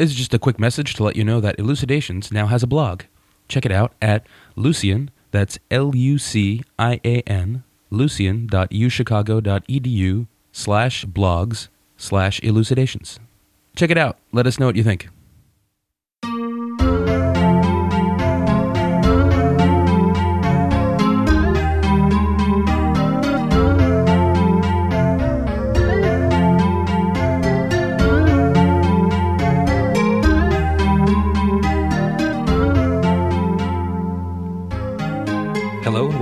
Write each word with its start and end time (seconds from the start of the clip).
This 0.00 0.12
is 0.12 0.16
just 0.16 0.32
a 0.32 0.38
quick 0.38 0.58
message 0.58 0.94
to 0.94 1.04
let 1.04 1.14
you 1.14 1.24
know 1.24 1.42
that 1.42 1.58
Elucidations 1.58 2.32
now 2.32 2.46
has 2.46 2.62
a 2.62 2.66
blog. 2.66 3.02
Check 3.48 3.66
it 3.66 3.70
out 3.70 3.92
at 4.00 4.26
Lucian, 4.56 5.10
that's 5.30 5.58
L 5.70 5.94
U 5.94 6.16
C 6.16 6.62
I 6.78 7.02
A 7.04 7.20
N, 7.26 7.64
lucian.uchicago.edu 7.90 10.26
slash 10.52 11.04
blogs 11.04 11.68
slash 11.98 12.40
elucidations. 12.42 13.20
Check 13.76 13.90
it 13.90 13.98
out. 13.98 14.16
Let 14.32 14.46
us 14.46 14.58
know 14.58 14.64
what 14.64 14.76
you 14.76 14.84
think. 14.84 15.10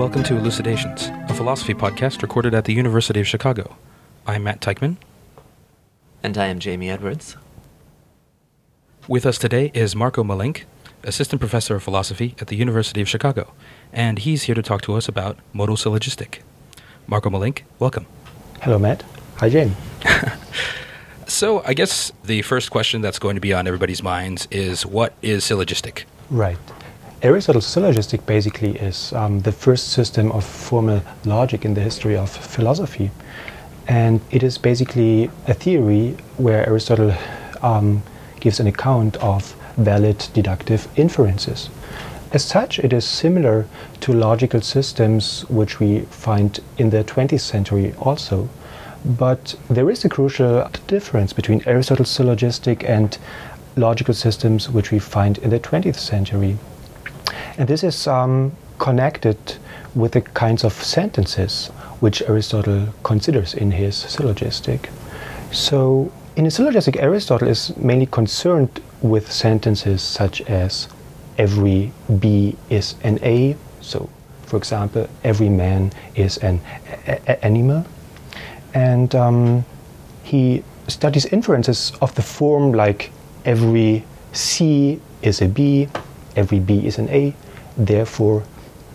Welcome 0.08 0.24
to 0.24 0.38
Elucidations, 0.38 1.10
a 1.28 1.34
philosophy 1.34 1.74
podcast 1.74 2.22
recorded 2.22 2.54
at 2.54 2.64
the 2.64 2.72
University 2.72 3.20
of 3.20 3.28
Chicago. 3.28 3.76
I'm 4.26 4.42
Matt 4.42 4.62
Teichman. 4.62 4.96
And 6.22 6.38
I 6.38 6.46
am 6.46 6.60
Jamie 6.60 6.88
Edwards. 6.88 7.36
With 9.06 9.26
us 9.26 9.36
today 9.36 9.70
is 9.74 9.94
Marko 9.94 10.24
Malink, 10.24 10.62
assistant 11.04 11.40
professor 11.40 11.76
of 11.76 11.82
philosophy 11.82 12.34
at 12.40 12.46
the 12.46 12.56
University 12.56 13.02
of 13.02 13.08
Chicago, 13.08 13.52
and 13.92 14.20
he's 14.20 14.44
here 14.44 14.54
to 14.54 14.62
talk 14.62 14.80
to 14.80 14.94
us 14.94 15.08
about 15.08 15.36
modal 15.52 15.76
syllogistic. 15.76 16.42
Marko 17.06 17.28
Malink, 17.28 17.64
welcome. 17.78 18.06
Hello, 18.62 18.78
Matt. 18.78 19.04
Hi, 19.36 19.50
Jamie. 19.50 19.76
So, 21.26 21.62
I 21.66 21.74
guess 21.74 22.10
the 22.24 22.40
first 22.40 22.70
question 22.70 23.02
that's 23.02 23.18
going 23.18 23.34
to 23.34 23.40
be 23.42 23.52
on 23.52 23.66
everybody's 23.66 24.02
minds 24.02 24.48
is 24.50 24.86
what 24.86 25.12
is 25.20 25.44
syllogistic? 25.44 26.06
Right. 26.30 26.56
Aristotle's 27.20 27.66
syllogistic 27.66 28.24
basically 28.26 28.76
is 28.78 29.12
um, 29.12 29.40
the 29.40 29.50
first 29.50 29.88
system 29.88 30.30
of 30.30 30.44
formal 30.44 31.02
logic 31.24 31.64
in 31.64 31.74
the 31.74 31.80
history 31.80 32.16
of 32.16 32.30
philosophy. 32.30 33.10
And 33.88 34.20
it 34.30 34.44
is 34.44 34.56
basically 34.56 35.28
a 35.48 35.54
theory 35.54 36.16
where 36.36 36.64
Aristotle 36.64 37.12
um, 37.60 38.04
gives 38.38 38.60
an 38.60 38.68
account 38.68 39.16
of 39.16 39.56
valid 39.76 40.28
deductive 40.32 40.86
inferences. 40.94 41.70
As 42.30 42.44
such, 42.44 42.78
it 42.78 42.92
is 42.92 43.04
similar 43.04 43.66
to 44.00 44.12
logical 44.12 44.60
systems 44.60 45.44
which 45.48 45.80
we 45.80 46.02
find 46.02 46.60
in 46.76 46.90
the 46.90 47.02
20th 47.02 47.40
century 47.40 47.94
also. 47.98 48.48
But 49.04 49.56
there 49.68 49.90
is 49.90 50.04
a 50.04 50.08
crucial 50.08 50.70
difference 50.86 51.32
between 51.32 51.64
Aristotle's 51.66 52.10
syllogistic 52.10 52.88
and 52.88 53.18
logical 53.74 54.14
systems 54.14 54.70
which 54.70 54.92
we 54.92 55.00
find 55.00 55.38
in 55.38 55.50
the 55.50 55.58
20th 55.58 55.98
century. 55.98 56.58
And 57.56 57.68
this 57.68 57.82
is 57.82 58.06
um, 58.06 58.52
connected 58.78 59.38
with 59.94 60.12
the 60.12 60.20
kinds 60.20 60.64
of 60.64 60.72
sentences 60.72 61.68
which 62.00 62.22
Aristotle 62.22 62.88
considers 63.02 63.54
in 63.54 63.72
his 63.72 63.96
syllogistic. 63.96 64.90
So, 65.50 66.12
in 66.36 66.46
a 66.46 66.50
syllogistic, 66.50 66.96
Aristotle 66.96 67.48
is 67.48 67.76
mainly 67.76 68.06
concerned 68.06 68.80
with 69.02 69.32
sentences 69.32 70.02
such 70.02 70.40
as 70.42 70.88
every 71.36 71.92
B 72.18 72.56
is 72.70 72.94
an 73.02 73.18
A. 73.22 73.56
So, 73.80 74.08
for 74.42 74.56
example, 74.56 75.08
every 75.24 75.48
man 75.48 75.92
is 76.14 76.36
an 76.38 76.60
animal. 77.42 77.84
And 78.74 79.14
um, 79.14 79.64
he 80.22 80.62
studies 80.88 81.26
inferences 81.26 81.92
of 82.00 82.14
the 82.14 82.22
form 82.22 82.72
like 82.72 83.10
every 83.44 84.04
C 84.32 85.00
is 85.22 85.40
a 85.42 85.48
B, 85.48 85.88
every 86.38 86.60
B 86.60 86.86
is 86.86 86.98
an 86.98 87.08
A, 87.10 87.34
therefore 87.76 88.44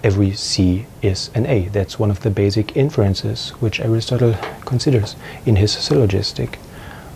every 0.02 0.32
C 0.32 0.86
is 1.02 1.30
an 1.36 1.46
A. 1.46 1.68
That's 1.68 2.00
one 2.00 2.10
of 2.10 2.22
the 2.22 2.30
basic 2.30 2.76
inferences 2.78 3.50
which 3.60 3.82
Aristotle 3.82 4.36
considers 4.66 5.16
in 5.46 5.58
his 5.58 5.74
syllogistic. 5.74 6.58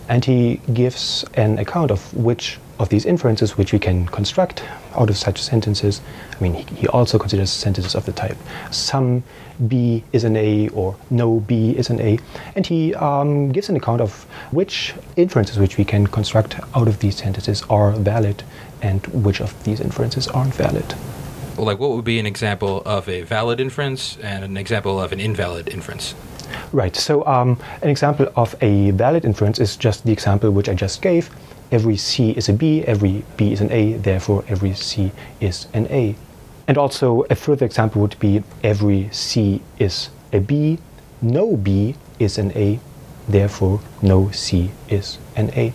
And 0.09 0.23
he 0.23 0.61
gives 0.73 1.25
an 1.33 1.59
account 1.59 1.91
of 1.91 2.13
which 2.13 2.59
of 2.79 2.89
these 2.89 3.05
inferences 3.05 3.57
which 3.57 3.73
we 3.73 3.79
can 3.79 4.05
construct 4.07 4.63
out 4.95 5.09
of 5.09 5.17
such 5.17 5.41
sentences. 5.41 6.01
I 6.35 6.43
mean, 6.43 6.53
he, 6.53 6.87
also 6.87 7.17
considers 7.17 7.49
sentences 7.49 7.95
of 7.95 8.05
the 8.05 8.11
type 8.11 8.37
some 8.71 9.23
B 9.67 10.03
is 10.13 10.23
an 10.23 10.35
A 10.35 10.69
or 10.69 10.95
no 11.09 11.39
B 11.39 11.71
is 11.71 11.89
an 11.89 11.99
A. 11.99 12.19
And 12.55 12.65
he 12.65 12.93
um, 12.95 13.51
gives 13.51 13.69
an 13.69 13.75
account 13.75 14.01
of 14.01 14.23
which 14.51 14.93
inferences 15.15 15.57
which 15.57 15.77
we 15.77 15.85
can 15.85 16.05
construct 16.07 16.59
out 16.75 16.87
of 16.87 16.99
these 16.99 17.17
sentences 17.17 17.63
are 17.69 17.91
valid 17.91 18.43
and 18.81 19.05
which 19.07 19.41
of 19.41 19.51
these 19.63 19.79
inferences 19.79 20.27
aren't 20.27 20.53
valid. 20.53 20.95
Well, 21.55 21.65
like 21.65 21.79
what 21.79 21.91
would 21.91 22.05
be 22.05 22.19
an 22.19 22.25
example 22.25 22.83
of 22.85 23.09
a 23.09 23.21
valid 23.23 23.59
inference 23.59 24.17
and 24.17 24.43
an 24.43 24.57
example 24.57 24.99
of 24.99 25.11
an 25.11 25.19
invalid 25.19 25.67
inference? 25.69 26.13
Right. 26.71 26.95
So, 26.95 27.25
um, 27.25 27.59
an 27.81 27.89
example 27.89 28.31
of 28.35 28.55
a 28.61 28.91
valid 28.91 29.25
inference 29.25 29.59
is 29.59 29.75
just 29.75 30.05
the 30.05 30.11
example 30.11 30.51
which 30.51 30.69
I 30.69 30.73
just 30.73 31.01
gave. 31.01 31.29
Every 31.71 31.97
C 31.97 32.31
is 32.31 32.47
a 32.47 32.53
B, 32.53 32.83
every 32.85 33.25
B 33.35 33.51
is 33.51 33.59
an 33.59 33.71
A, 33.71 33.93
therefore 33.93 34.45
every 34.47 34.73
C 34.73 35.11
is 35.41 35.67
an 35.73 35.87
A. 35.87 36.15
And 36.67 36.77
also, 36.77 37.23
a 37.29 37.35
further 37.35 37.65
example 37.65 38.01
would 38.01 38.19
be 38.19 38.43
every 38.63 39.09
C 39.11 39.61
is 39.79 40.09
a 40.31 40.39
B, 40.39 40.79
no 41.21 41.57
B 41.57 41.95
is 42.19 42.37
an 42.37 42.51
A, 42.55 42.79
therefore 43.27 43.81
no 44.01 44.31
C 44.31 44.71
is 44.89 45.17
an 45.35 45.49
A. 45.55 45.73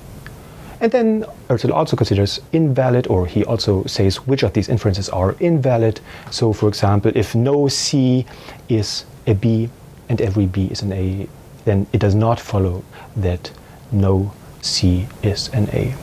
And 0.83 0.91
then 0.91 1.25
Aristotle 1.49 1.77
also 1.77 1.97
considers 1.97 2.41
invalid, 2.53 3.07
or 3.07 3.25
he 3.29 3.45
also 3.45 3.85
says 3.85 4.17
which 4.27 4.43
of 4.43 4.53
these 4.53 4.69
inferences 4.69 5.09
are 5.11 5.37
invalid. 5.39 6.01
So, 6.33 6.53
for 6.53 6.67
example, 6.69 7.13
if 7.15 7.37
no 7.37 7.69
C 7.69 8.27
is 8.69 9.05
a 9.29 9.35
B 9.35 9.71
and 10.09 10.21
every 10.21 10.47
B 10.47 10.67
is 10.67 10.83
an 10.83 10.93
A, 10.93 11.29
then 11.65 11.87
it 11.93 11.99
does 11.99 12.17
not 12.17 12.41
follow 12.41 12.83
that 13.15 13.53
no 13.93 14.35
C 14.61 15.07
is 15.23 15.49
an 15.51 15.69
A. 15.73 15.95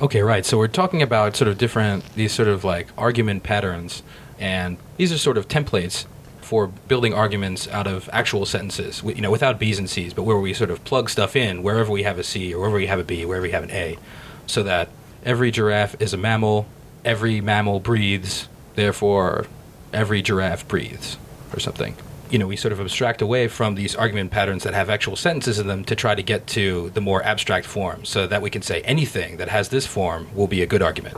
Okay, 0.00 0.22
right. 0.22 0.46
So 0.46 0.56
we're 0.56 0.68
talking 0.68 1.02
about 1.02 1.34
sort 1.34 1.48
of 1.48 1.58
different, 1.58 2.04
these 2.14 2.30
sort 2.32 2.46
of 2.46 2.62
like 2.62 2.86
argument 2.96 3.42
patterns, 3.42 4.04
and 4.38 4.76
these 4.98 5.12
are 5.12 5.18
sort 5.18 5.36
of 5.36 5.48
templates 5.48 6.06
for 6.44 6.66
building 6.66 7.12
arguments 7.14 7.66
out 7.68 7.86
of 7.86 8.08
actual 8.12 8.46
sentences, 8.46 9.02
you 9.02 9.20
know, 9.20 9.30
without 9.30 9.58
B's 9.58 9.78
and 9.78 9.88
C's, 9.88 10.14
but 10.14 10.22
where 10.22 10.38
we 10.38 10.54
sort 10.54 10.70
of 10.70 10.84
plug 10.84 11.10
stuff 11.10 11.34
in 11.34 11.62
wherever 11.62 11.90
we 11.90 12.02
have 12.04 12.18
a 12.18 12.24
C 12.24 12.54
or 12.54 12.60
wherever 12.60 12.76
we 12.76 12.86
have 12.86 12.98
a 12.98 13.04
B, 13.04 13.24
wherever 13.24 13.42
we 13.42 13.50
have 13.50 13.64
an 13.64 13.70
A, 13.70 13.98
so 14.46 14.62
that 14.62 14.88
every 15.24 15.50
giraffe 15.50 16.00
is 16.00 16.12
a 16.12 16.16
mammal, 16.16 16.66
every 17.04 17.40
mammal 17.40 17.80
breathes, 17.80 18.48
therefore 18.74 19.46
every 19.92 20.22
giraffe 20.22 20.66
breathes, 20.68 21.16
or 21.52 21.60
something. 21.60 21.96
You 22.30 22.38
know, 22.38 22.46
we 22.46 22.56
sort 22.56 22.72
of 22.72 22.80
abstract 22.80 23.22
away 23.22 23.48
from 23.48 23.74
these 23.74 23.94
argument 23.94 24.30
patterns 24.30 24.64
that 24.64 24.74
have 24.74 24.90
actual 24.90 25.14
sentences 25.14 25.58
in 25.58 25.66
them 25.66 25.84
to 25.84 25.94
try 25.94 26.14
to 26.14 26.22
get 26.22 26.46
to 26.48 26.90
the 26.90 27.00
more 27.00 27.22
abstract 27.22 27.66
form, 27.66 28.04
so 28.04 28.26
that 28.26 28.42
we 28.42 28.50
can 28.50 28.62
say 28.62 28.80
anything 28.82 29.36
that 29.36 29.48
has 29.48 29.68
this 29.68 29.86
form 29.86 30.28
will 30.34 30.48
be 30.48 30.62
a 30.62 30.66
good 30.66 30.82
argument. 30.82 31.16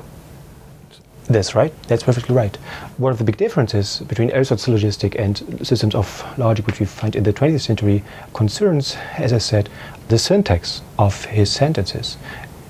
That's 1.28 1.56
right. 1.56 1.72
That's 1.88 2.04
perfectly 2.04 2.36
right. 2.36 2.54
One 2.98 3.10
of 3.10 3.18
the 3.18 3.24
big 3.24 3.36
differences 3.36 3.98
between 4.06 4.30
Aristotle's 4.30 4.62
syllogistic 4.62 5.16
and 5.18 5.66
systems 5.66 5.96
of 5.96 6.24
logic, 6.38 6.66
which 6.66 6.78
we 6.78 6.86
find 6.86 7.16
in 7.16 7.24
the 7.24 7.32
20th 7.32 7.62
century, 7.62 8.04
concerns, 8.32 8.96
as 9.16 9.32
I 9.32 9.38
said, 9.38 9.68
the 10.08 10.18
syntax 10.18 10.82
of 10.98 11.24
his 11.24 11.50
sentences. 11.50 12.16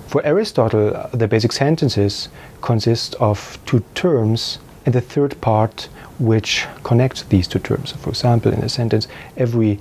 For 0.07 0.25
Aristotle, 0.25 1.11
the 1.13 1.29
basic 1.29 1.53
sentences 1.53 2.31
consist 2.63 3.15
of 3.17 3.59
two 3.67 3.85
terms 3.95 4.59
and 4.87 4.95
the 4.95 5.03
third 5.03 5.39
part 5.43 5.89
which 6.19 6.67
connects 6.83 7.25
these 7.25 7.47
two 7.47 7.59
terms. 7.59 7.93
For 7.93 8.09
example, 8.09 8.53
in 8.53 8.61
a 8.61 8.71
sentence, 8.71 9.07
every 9.37 9.81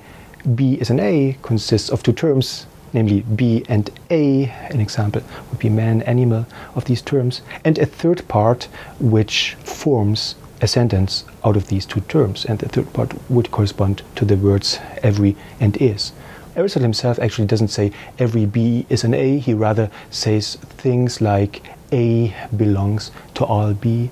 B 0.53 0.73
is 0.73 0.89
an 0.89 0.99
A 0.99 1.37
consists 1.43 1.89
of 1.89 2.03
two 2.03 2.11
terms, 2.11 2.65
namely 2.95 3.21
B 3.21 3.63
and 3.69 3.91
A. 4.09 4.45
An 4.71 4.79
example 4.81 5.21
would 5.49 5.59
be 5.59 5.69
man, 5.69 6.01
animal 6.03 6.47
of 6.73 6.85
these 6.85 7.01
terms, 7.01 7.41
and 7.63 7.77
a 7.77 7.85
third 7.85 8.27
part 8.27 8.67
which 8.99 9.55
forms 9.63 10.35
a 10.61 10.67
sentence 10.67 11.25
out 11.43 11.57
of 11.57 11.67
these 11.67 11.85
two 11.85 11.99
terms, 12.01 12.45
and 12.45 12.57
the 12.59 12.69
third 12.69 12.91
part 12.93 13.13
would 13.29 13.51
correspond 13.51 14.01
to 14.15 14.25
the 14.25 14.37
words 14.37 14.79
every 15.03 15.35
and 15.59 15.77
is. 15.81 16.13
Aristotle 16.55 16.83
himself 16.83 17.19
actually 17.19 17.47
doesn't 17.47 17.67
say 17.67 17.91
every 18.17 18.45
B 18.45 18.85
is 18.89 19.03
an 19.03 19.13
A, 19.13 19.37
he 19.39 19.53
rather 19.53 19.91
says 20.09 20.55
things 20.55 21.19
like 21.19 21.61
A 21.91 22.33
belongs 22.55 23.11
to 23.33 23.43
all 23.43 23.73
B. 23.73 24.09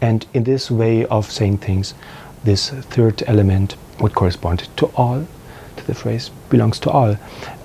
And 0.00 0.26
in 0.32 0.44
this 0.44 0.70
way 0.70 1.04
of 1.06 1.30
saying 1.30 1.58
things, 1.58 1.94
this 2.44 2.70
third 2.70 3.22
element 3.26 3.76
would 4.00 4.14
correspond 4.14 4.68
to 4.78 4.86
all, 4.96 5.26
to 5.76 5.86
the 5.86 5.94
phrase 5.94 6.30
belongs 6.48 6.80
to 6.80 6.90
all. 6.90 7.16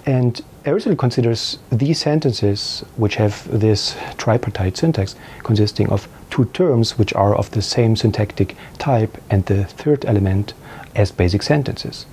And 0.06 0.42
Aristotle 0.68 0.98
considers 0.98 1.60
these 1.72 1.98
sentences, 2.02 2.84
which 2.98 3.16
have 3.16 3.48
this 3.58 3.96
tripartite 4.18 4.76
syntax, 4.76 5.16
consisting 5.44 5.90
of 5.90 6.10
two 6.30 6.44
terms 6.44 6.98
which 7.00 7.14
are 7.14 7.34
of 7.34 7.50
the 7.52 7.62
same 7.62 7.96
syntactic 7.96 8.54
type, 8.78 9.18
and 9.30 9.46
the 9.46 9.64
third 9.64 10.04
element 10.04 10.54
as 10.94 11.10
basic 11.10 11.42
sentences. 11.42 12.06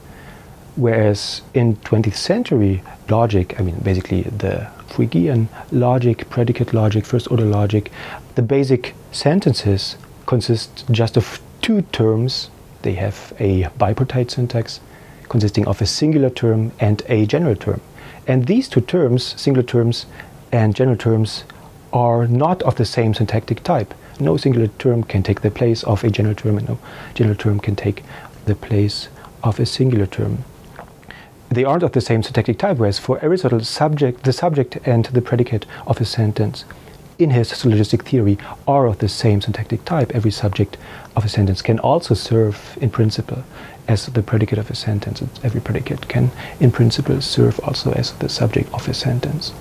Whereas 0.77 1.43
in 1.53 1.79
20th 1.79 2.15
century 2.15 2.85
logic, 3.09 3.59
I 3.59 3.65
mean, 3.65 3.81
basically 3.83 4.23
the 4.23 4.69
Fregean 4.89 5.49
logic, 5.73 6.31
predicate 6.31 6.73
logic, 6.73 7.05
first 7.05 7.29
order 7.33 7.45
logic, 7.45 7.91
the 8.37 8.43
basic 8.43 8.95
sentences 9.11 9.97
consist 10.27 10.85
just 10.93 11.17
of 11.17 11.41
two 11.61 11.83
terms. 11.83 12.51
They 12.83 12.95
have 12.95 13.33
a 13.41 13.65
bipartite 13.81 14.31
syntax 14.31 14.79
consisting 15.29 15.67
of 15.67 15.83
a 15.83 15.87
singular 15.87 16.31
term 16.31 16.71
and 16.79 17.03
a 17.09 17.27
general 17.27 17.57
term. 17.57 17.81
And 18.27 18.47
these 18.47 18.69
two 18.69 18.81
terms, 18.81 19.41
singular 19.41 19.67
terms 19.67 20.07
and 20.53 20.75
general 20.75 20.97
terms, 20.97 21.45
are 21.93 22.27
not 22.27 22.63
of 22.63 22.77
the 22.77 22.85
same 22.85 23.15
syntactic 23.15 23.63
type. 23.63 23.95
No 24.19 24.37
singular 24.37 24.69
term 24.79 25.05
can 25.05 25.23
take 25.23 25.43
the 25.43 25.51
place 25.51 25.83
of 25.85 26.05
a 26.05 26.11
general 26.11 26.35
term, 26.35 26.59
and 26.59 26.69
no 26.69 26.79
general 27.15 27.37
term 27.37 27.61
can 27.61 27.77
take 27.77 28.03
the 28.47 28.55
place 28.55 29.09
of 29.43 29.61
a 29.61 29.67
singular 29.67 30.07
term. 30.07 30.45
They 31.51 31.65
aren't 31.65 31.83
of 31.83 31.93
the 31.93 32.01
same 32.01 32.23
syntactic 32.23 32.59
type, 32.59 32.79
whereas 32.79 32.99
for 32.99 33.23
Aristotle, 33.23 33.61
subject, 33.61 34.25
the 34.25 34.33
subject 34.33 34.79
and 34.85 35.05
the 35.07 35.23
predicate 35.23 35.67
of 35.87 36.01
a 36.01 36.05
sentence 36.05 36.65
in 37.19 37.31
his 37.31 37.49
syllogistic 37.49 38.03
theory 38.03 38.39
are 38.67 38.87
of 38.87 38.99
the 38.99 39.09
same 39.09 39.41
syntactic 39.41 39.85
type. 39.85 40.13
Every 40.15 40.33
subject 40.33 40.77
of 41.15 41.25
a 41.25 41.29
sentence 41.29 41.63
can 41.63 41.79
also 41.79 42.15
serve, 42.15 42.77
in 42.81 42.91
principle, 42.91 43.45
as 43.87 44.07
the 44.07 44.23
predicate 44.23 44.59
of 44.59 44.71
a 44.71 44.75
sentence. 44.75 45.23
Every 45.43 45.61
predicate 45.61 46.09
can, 46.09 46.31
in 46.61 46.71
principle, 46.71 47.21
serve 47.21 47.61
also 47.61 47.93
as 47.93 48.13
the 48.13 48.29
subject 48.29 48.73
of 48.73 48.89
a 48.89 48.95
sentence. 48.95 49.53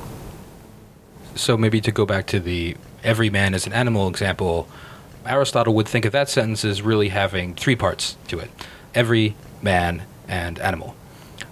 So 1.35 1.57
maybe 1.57 1.81
to 1.81 1.91
go 1.91 2.05
back 2.05 2.27
to 2.27 2.39
the 2.39 2.77
every 3.03 3.29
man 3.29 3.53
is 3.53 3.67
an 3.67 3.73
animal 3.73 4.07
example, 4.07 4.67
Aristotle 5.25 5.73
would 5.75 5.87
think 5.87 6.05
of 6.05 6.11
that 6.11 6.29
sentence 6.29 6.65
as 6.65 6.81
really 6.81 7.09
having 7.09 7.55
three 7.55 7.75
parts 7.75 8.17
to 8.27 8.39
it 8.39 8.49
every 8.93 9.35
man 9.61 10.03
and 10.27 10.59
animal. 10.59 10.95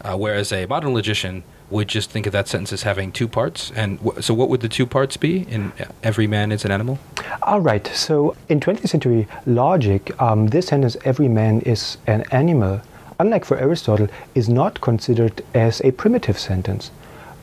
Uh, 0.02 0.16
whereas 0.16 0.52
a 0.52 0.66
modern 0.68 0.94
logician 0.94 1.44
would 1.72 1.88
just 1.88 2.10
think 2.12 2.28
of 2.28 2.34
that 2.34 2.48
sentence 2.48 2.74
as 2.74 2.84
having 2.84 3.12
two 3.12 3.28
parts. 3.28 3.72
And 3.76 3.98
w- 4.04 4.22
so, 4.22 4.34
what 4.34 4.50
would 4.50 4.62
the 4.62 4.70
two 4.70 4.86
parts 4.86 5.18
be 5.18 5.42
in 5.50 5.72
every 6.04 6.28
man 6.28 6.52
is 6.52 6.66
an 6.66 6.72
animal? 6.72 7.00
All 7.44 7.62
right. 7.62 7.88
So, 7.88 8.36
in 8.50 8.60
20th 8.60 8.90
century 8.90 9.28
logic, 9.46 10.12
um, 10.22 10.48
this 10.48 10.68
sentence, 10.68 10.98
every 11.06 11.28
man 11.28 11.62
is 11.62 11.98
an 12.08 12.24
animal, 12.32 12.82
unlike 13.20 13.46
for 13.46 13.58
Aristotle, 13.58 14.08
is 14.36 14.50
not 14.50 14.82
considered 14.82 15.42
as 15.54 15.82
a 15.82 15.92
primitive 15.92 16.38
sentence. 16.38 16.92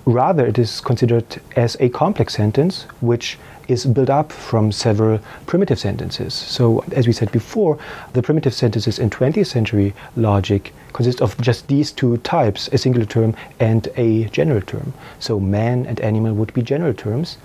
Rather, 0.09 0.47
it 0.47 0.59
is 0.59 0.81
considered 0.81 1.39
as 1.55 1.77
a 1.81 1.91
complex 1.91 2.33
sentence, 2.33 2.85
which 3.03 3.39
is 3.69 3.85
built 3.85 4.09
up 4.09 4.33
from 4.33 4.73
several 4.73 5.21
primitive 5.45 5.79
sentences. 5.79 6.33
So, 6.33 6.83
as 6.93 7.07
we 7.07 7.13
said 7.13 7.31
before, 7.31 7.79
the 8.15 8.23
primitive 8.23 8.55
sentences 8.55 8.99
in 8.99 9.11
20th 9.11 9.49
century 9.49 9.93
logic 10.17 10.73
consist 10.95 11.21
of 11.21 11.39
just 11.43 11.69
these 11.69 11.93
two 11.93 12.17
types 12.19 12.69
a 12.69 12.79
singular 12.79 13.05
term 13.05 13.37
and 13.61 13.87
a 13.99 14.25
general 14.31 14.63
term. 14.63 14.95
So, 15.19 15.39
man 15.39 15.85
and 15.85 16.01
animal 16.01 16.33
would 16.33 16.55
be 16.55 16.63
general 16.63 16.95
terms, 16.95 17.37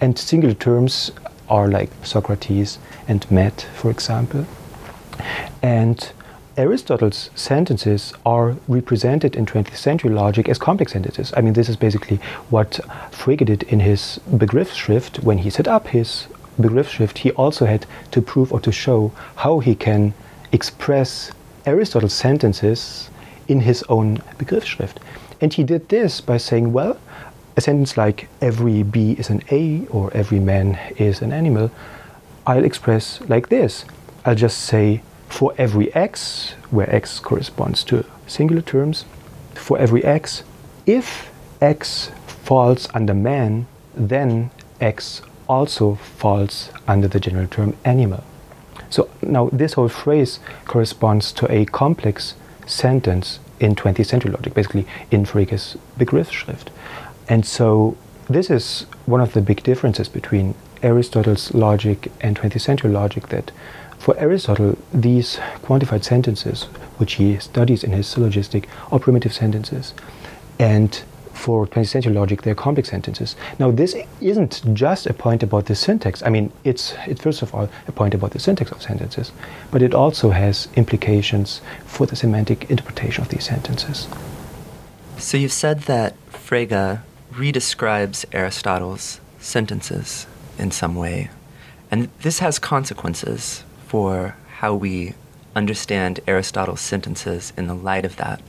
and 0.00 0.18
singular 0.18 0.54
terms 0.54 1.12
are 1.50 1.68
like 1.68 1.90
Socrates 2.04 2.78
and 3.06 3.30
Matt, 3.30 3.66
for 3.74 3.90
example. 3.90 4.46
And 5.60 6.10
Aristotle's 6.58 7.30
sentences 7.36 8.12
are 8.26 8.56
represented 8.66 9.36
in 9.36 9.46
20th 9.46 9.76
century 9.76 10.10
logic 10.10 10.48
as 10.48 10.58
complex 10.58 10.90
sentences. 10.92 11.32
I 11.36 11.40
mean, 11.40 11.52
this 11.52 11.68
is 11.68 11.76
basically 11.76 12.16
what 12.50 12.80
Frege 13.12 13.46
did 13.46 13.62
in 13.62 13.78
his 13.78 14.18
Begriffsschrift. 14.28 15.22
When 15.22 15.38
he 15.38 15.50
set 15.50 15.68
up 15.68 15.86
his 15.86 16.26
Begriffsschrift, 16.60 17.18
he 17.18 17.30
also 17.30 17.64
had 17.64 17.86
to 18.10 18.20
prove 18.20 18.52
or 18.52 18.58
to 18.60 18.72
show 18.72 19.12
how 19.36 19.60
he 19.60 19.76
can 19.76 20.12
express 20.50 21.30
Aristotle's 21.64 22.12
sentences 22.12 23.08
in 23.46 23.60
his 23.60 23.84
own 23.88 24.16
Begriffsschrift. 24.38 24.96
And 25.40 25.54
he 25.54 25.62
did 25.62 25.88
this 25.88 26.20
by 26.20 26.38
saying, 26.38 26.72
well, 26.72 26.98
a 27.56 27.60
sentence 27.60 27.96
like 27.96 28.28
every 28.40 28.82
bee 28.82 29.12
is 29.12 29.30
an 29.30 29.42
A 29.52 29.86
or 29.90 30.12
every 30.12 30.40
man 30.40 30.76
is 30.96 31.22
an 31.22 31.32
animal, 31.32 31.70
I'll 32.48 32.64
express 32.64 33.20
like 33.28 33.48
this. 33.48 33.84
I'll 34.24 34.34
just 34.34 34.58
say 34.58 35.02
for 35.28 35.54
every 35.58 35.94
x, 35.94 36.54
where 36.70 36.92
x 36.94 37.20
corresponds 37.20 37.84
to 37.84 38.04
singular 38.26 38.62
terms, 38.62 39.04
for 39.54 39.78
every 39.78 40.04
x, 40.04 40.42
if 40.86 41.30
x 41.60 42.10
falls 42.26 42.88
under 42.94 43.14
man, 43.14 43.66
then 43.94 44.50
x 44.80 45.22
also 45.48 45.94
falls 45.94 46.70
under 46.86 47.08
the 47.08 47.20
general 47.20 47.46
term 47.46 47.76
animal. 47.84 48.24
So 48.90 49.08
now 49.22 49.50
this 49.52 49.74
whole 49.74 49.88
phrase 49.88 50.40
corresponds 50.66 51.32
to 51.32 51.52
a 51.52 51.64
complex 51.66 52.34
sentence 52.66 53.38
in 53.60 53.74
20th 53.74 54.06
century 54.06 54.30
logic, 54.30 54.54
basically 54.54 54.86
in 55.10 55.24
Frege's 55.24 55.76
Begriffsschrift. 55.98 56.68
And 57.28 57.44
so 57.44 57.96
this 58.28 58.50
is 58.50 58.86
one 59.06 59.20
of 59.20 59.32
the 59.32 59.40
big 59.40 59.62
differences 59.62 60.08
between 60.08 60.54
Aristotle's 60.82 61.52
logic 61.54 62.10
and 62.20 62.38
20th 62.38 62.60
century 62.60 62.90
logic 62.90 63.28
that 63.28 63.50
for 64.08 64.18
Aristotle, 64.18 64.78
these 64.90 65.36
quantified 65.62 66.02
sentences, 66.02 66.62
which 66.96 67.16
he 67.16 67.38
studies 67.40 67.84
in 67.84 67.92
his 67.92 68.06
syllogistic, 68.06 68.66
are 68.90 68.98
primitive 68.98 69.34
sentences. 69.34 69.92
And 70.58 70.98
for 71.34 71.66
20th 71.66 71.88
century 71.88 72.14
logic, 72.14 72.40
they're 72.40 72.54
complex 72.54 72.88
sentences. 72.88 73.36
Now, 73.58 73.70
this 73.70 73.94
isn't 74.22 74.62
just 74.72 75.04
a 75.04 75.12
point 75.12 75.42
about 75.42 75.66
the 75.66 75.74
syntax. 75.74 76.22
I 76.22 76.30
mean, 76.30 76.50
it's, 76.64 76.94
it's 77.06 77.20
first 77.20 77.42
of 77.42 77.54
all 77.54 77.68
a 77.86 77.92
point 77.92 78.14
about 78.14 78.30
the 78.30 78.38
syntax 78.38 78.72
of 78.72 78.80
sentences, 78.80 79.30
but 79.70 79.82
it 79.82 79.92
also 79.92 80.30
has 80.30 80.68
implications 80.74 81.60
for 81.84 82.06
the 82.06 82.16
semantic 82.16 82.70
interpretation 82.70 83.20
of 83.22 83.28
these 83.28 83.44
sentences. 83.44 84.08
So 85.18 85.36
you've 85.36 85.52
said 85.52 85.80
that 85.80 86.14
Frege 86.30 87.02
redescribes 87.30 88.24
Aristotle's 88.32 89.20
sentences 89.38 90.26
in 90.58 90.70
some 90.70 90.94
way, 90.94 91.28
and 91.90 92.08
this 92.22 92.38
has 92.38 92.58
consequences 92.58 93.64
for 93.88 94.36
how 94.58 94.74
we 94.74 95.14
understand 95.56 96.20
Aristotle's 96.28 96.80
sentences 96.80 97.52
in 97.56 97.66
the 97.66 97.74
light 97.74 98.04
of 98.04 98.16
that, 98.16 98.40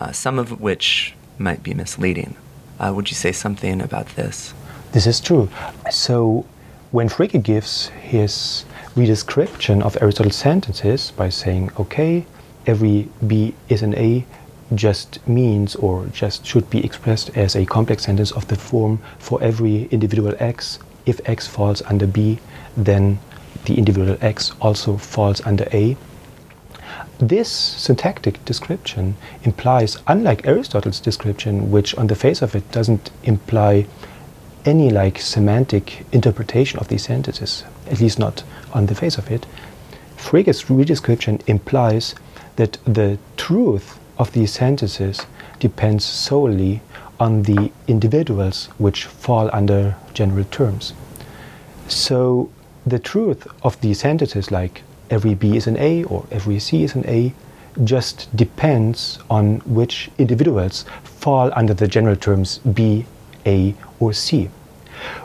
uh, 0.00 0.10
some 0.10 0.38
of 0.38 0.60
which 0.60 1.14
might 1.38 1.62
be 1.62 1.74
misleading. 1.74 2.34
Uh, 2.78 2.92
would 2.94 3.10
you 3.10 3.14
say 3.14 3.30
something 3.30 3.82
about 3.82 4.08
this? 4.16 4.54
This 4.92 5.06
is 5.06 5.20
true. 5.20 5.50
So, 5.90 6.46
when 6.92 7.08
Frege 7.08 7.42
gives 7.42 7.88
his 7.88 8.64
redescription 8.96 9.82
of 9.82 9.96
Aristotle's 10.00 10.36
sentences 10.36 11.10
by 11.10 11.28
saying, 11.28 11.70
okay, 11.78 12.24
every 12.66 13.08
B 13.26 13.54
is 13.68 13.82
an 13.82 13.94
A, 13.94 14.24
just 14.74 15.26
means 15.28 15.76
or 15.76 16.06
just 16.06 16.46
should 16.46 16.70
be 16.70 16.84
expressed 16.84 17.36
as 17.36 17.54
a 17.54 17.66
complex 17.66 18.04
sentence 18.04 18.30
of 18.32 18.48
the 18.48 18.56
form 18.56 19.00
for 19.18 19.42
every 19.42 19.84
individual 19.90 20.34
X. 20.38 20.78
If 21.04 21.20
X 21.28 21.46
falls 21.46 21.82
under 21.82 22.06
B, 22.06 22.38
then 22.76 23.18
the 23.64 23.76
individual 23.78 24.16
X 24.20 24.52
also 24.60 24.96
falls 24.96 25.40
under 25.42 25.66
A. 25.72 25.96
This 27.18 27.50
syntactic 27.50 28.44
description 28.44 29.16
implies, 29.42 29.98
unlike 30.06 30.46
Aristotle's 30.46 31.00
description, 31.00 31.70
which 31.70 31.94
on 31.96 32.06
the 32.06 32.14
face 32.14 32.42
of 32.42 32.54
it 32.54 32.70
doesn't 32.72 33.10
imply 33.22 33.86
any 34.64 34.90
like 34.90 35.18
semantic 35.18 36.06
interpretation 36.12 36.78
of 36.78 36.88
these 36.88 37.04
sentences, 37.04 37.64
at 37.90 38.00
least 38.00 38.18
not 38.18 38.42
on 38.72 38.86
the 38.86 38.94
face 38.94 39.18
of 39.18 39.30
it, 39.30 39.46
Frege's 40.16 40.64
redescription 40.64 41.40
implies 41.46 42.14
that 42.56 42.78
the 42.84 43.18
truth 43.36 43.98
of 44.18 44.32
these 44.32 44.52
sentences 44.52 45.26
depends 45.58 46.04
solely 46.04 46.82
on 47.18 47.42
the 47.42 47.70
individuals 47.86 48.66
which 48.78 49.04
fall 49.04 49.50
under 49.52 49.96
general 50.14 50.44
terms. 50.44 50.92
So 51.88 52.50
the 52.90 52.98
truth 52.98 53.46
of 53.62 53.80
these 53.80 54.00
sentences 54.00 54.50
like 54.50 54.82
every 55.10 55.34
B 55.34 55.56
is 55.56 55.66
an 55.66 55.76
A 55.78 56.04
or 56.04 56.26
every 56.30 56.58
C 56.58 56.84
is 56.84 56.94
an 56.94 57.04
A 57.06 57.32
just 57.84 58.34
depends 58.36 59.18
on 59.30 59.58
which 59.60 60.10
individuals 60.18 60.84
fall 61.04 61.50
under 61.54 61.72
the 61.72 61.88
general 61.88 62.16
terms 62.16 62.58
B, 62.58 63.06
A, 63.46 63.74
or 63.98 64.12
C. 64.12 64.50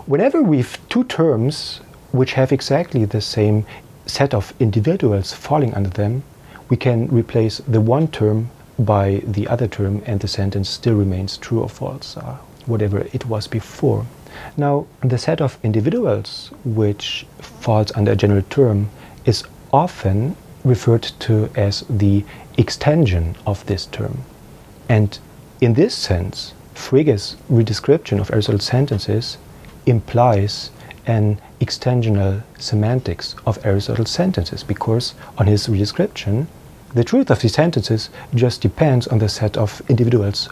Whenever 0.05 0.41
we've 0.41 0.77
two 0.89 1.03
terms 1.03 1.81
which 2.11 2.33
have 2.33 2.51
exactly 2.51 3.03
the 3.05 3.21
same 3.21 3.65
set 4.05 4.33
of 4.33 4.53
individuals 4.59 5.33
falling 5.33 5.73
under 5.73 5.89
them, 5.89 6.23
we 6.69 6.77
can 6.77 7.07
replace 7.07 7.57
the 7.67 7.81
one 7.81 8.07
term 8.07 8.49
by 8.79 9.21
the 9.25 9.47
other 9.47 9.67
term 9.67 10.01
and 10.05 10.19
the 10.19 10.27
sentence 10.27 10.69
still 10.69 10.95
remains 10.95 11.37
true 11.37 11.61
or 11.61 11.69
false, 11.69 12.17
uh, 12.17 12.37
whatever 12.65 12.99
it 13.13 13.25
was 13.25 13.47
before. 13.47 14.05
Now, 14.57 14.85
the 15.01 15.17
set 15.17 15.41
of 15.41 15.57
individuals 15.63 16.51
which 16.63 17.25
falls 17.39 17.91
under 17.95 18.11
a 18.11 18.15
general 18.15 18.43
term 18.49 18.89
is 19.25 19.43
often 19.71 20.35
referred 20.63 21.03
to 21.19 21.49
as 21.55 21.83
the 21.89 22.23
extension 22.57 23.35
of 23.45 23.65
this 23.65 23.85
term. 23.85 24.23
And 24.89 25.17
in 25.61 25.73
this 25.73 25.95
sense, 25.95 26.53
Frege's 26.73 27.37
redescription 27.49 28.19
of 28.19 28.31
Aristotle's 28.31 28.65
sentences 28.65 29.37
implies 29.85 30.71
an 31.05 31.39
extensional 31.61 32.43
semantics 32.57 33.35
of 33.45 33.63
Aristotle's 33.65 34.11
sentences 34.11 34.63
because 34.63 35.13
on 35.37 35.47
his 35.47 35.67
redescription, 35.67 36.47
the 36.93 37.03
truth 37.03 37.29
of 37.29 37.41
these 37.41 37.53
sentences 37.53 38.09
just 38.33 38.61
depends 38.61 39.07
on 39.07 39.19
the 39.19 39.29
set 39.29 39.57
of 39.57 39.81
individuals 39.89 40.49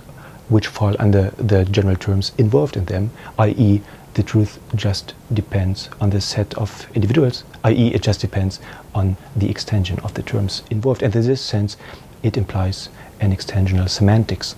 which 0.50 0.68
fall 0.68 0.96
under 1.00 1.32
the 1.32 1.66
general 1.66 1.96
terms 1.96 2.32
involved 2.38 2.78
in 2.78 2.86
them, 2.86 3.12
i.e., 3.40 3.82
the 4.14 4.24
truth 4.24 4.60
just 4.76 5.16
depends 5.34 5.90
on 6.00 6.12
the 6.12 6.22
set 6.22 6.54
of 6.56 6.88
individuals, 6.94 7.44
i.e., 7.64 7.94
it 7.94 8.02
just 8.02 8.22
depends 8.22 8.60
on 8.94 9.18
the 9.36 9.50
extension 9.50 10.00
of 10.00 10.14
the 10.14 10.22
terms 10.22 10.62
involved. 10.70 11.02
And 11.02 11.16
in 11.16 11.24
this 11.24 11.42
sense, 11.42 11.78
it 12.22 12.38
implies 12.38 12.90
an 13.20 13.36
extensional 13.36 13.90
semantics. 13.90 14.56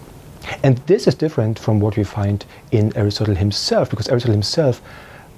And 0.64 0.78
this 0.80 1.08
is 1.08 1.16
different 1.16 1.58
from 1.58 1.80
what 1.80 1.98
we 1.98 2.04
find 2.04 2.46
in 2.72 2.96
Aristotle 2.96 3.36
himself, 3.36 3.90
because 3.90 4.10
Aristotle 4.10 4.34
himself 4.34 4.82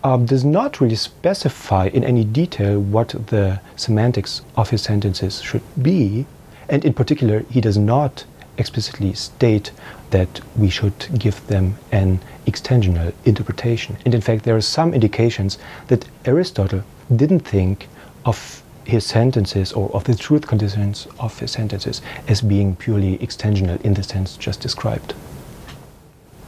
um, 0.04 0.26
does 0.26 0.44
not 0.44 0.82
really 0.82 0.96
specify 0.96 1.88
in 1.88 2.04
any 2.04 2.24
detail 2.24 2.80
what 2.80 3.10
the 3.28 3.60
semantics 3.76 4.42
of 4.56 4.70
his 4.70 4.82
sentences 4.82 5.42
should 5.42 5.64
be. 5.82 6.26
And 6.70 6.84
in 6.84 6.94
particular, 6.94 7.46
he 7.50 7.62
does 7.62 7.78
not 7.78 8.26
explicitly 8.58 9.14
state 9.14 9.72
that 10.12 10.42
we 10.56 10.70
should 10.70 11.08
give 11.18 11.46
them 11.48 11.78
an 11.92 12.20
extensional 12.46 13.14
interpretation. 13.26 13.98
And 14.06 14.14
in 14.14 14.22
fact, 14.22 14.44
there 14.44 14.56
are 14.56 14.62
some 14.62 14.94
indications 14.94 15.58
that 15.88 16.06
Aristotle 16.26 16.84
didn't 17.16 17.42
think 17.42 17.88
of 18.26 18.64
his 18.86 19.06
sentences 19.06 19.74
or 19.74 19.90
of 19.94 20.06
the 20.06 20.16
truth 20.16 20.48
conditions 20.48 21.08
of 21.20 21.38
his 21.40 21.52
sentences 21.52 22.02
as 22.28 22.42
being 22.42 22.76
purely 22.76 23.18
extensional 23.18 23.82
in 23.82 23.94
the 23.94 24.04
sense 24.04 24.38
just 24.38 24.62
described. 24.62 25.14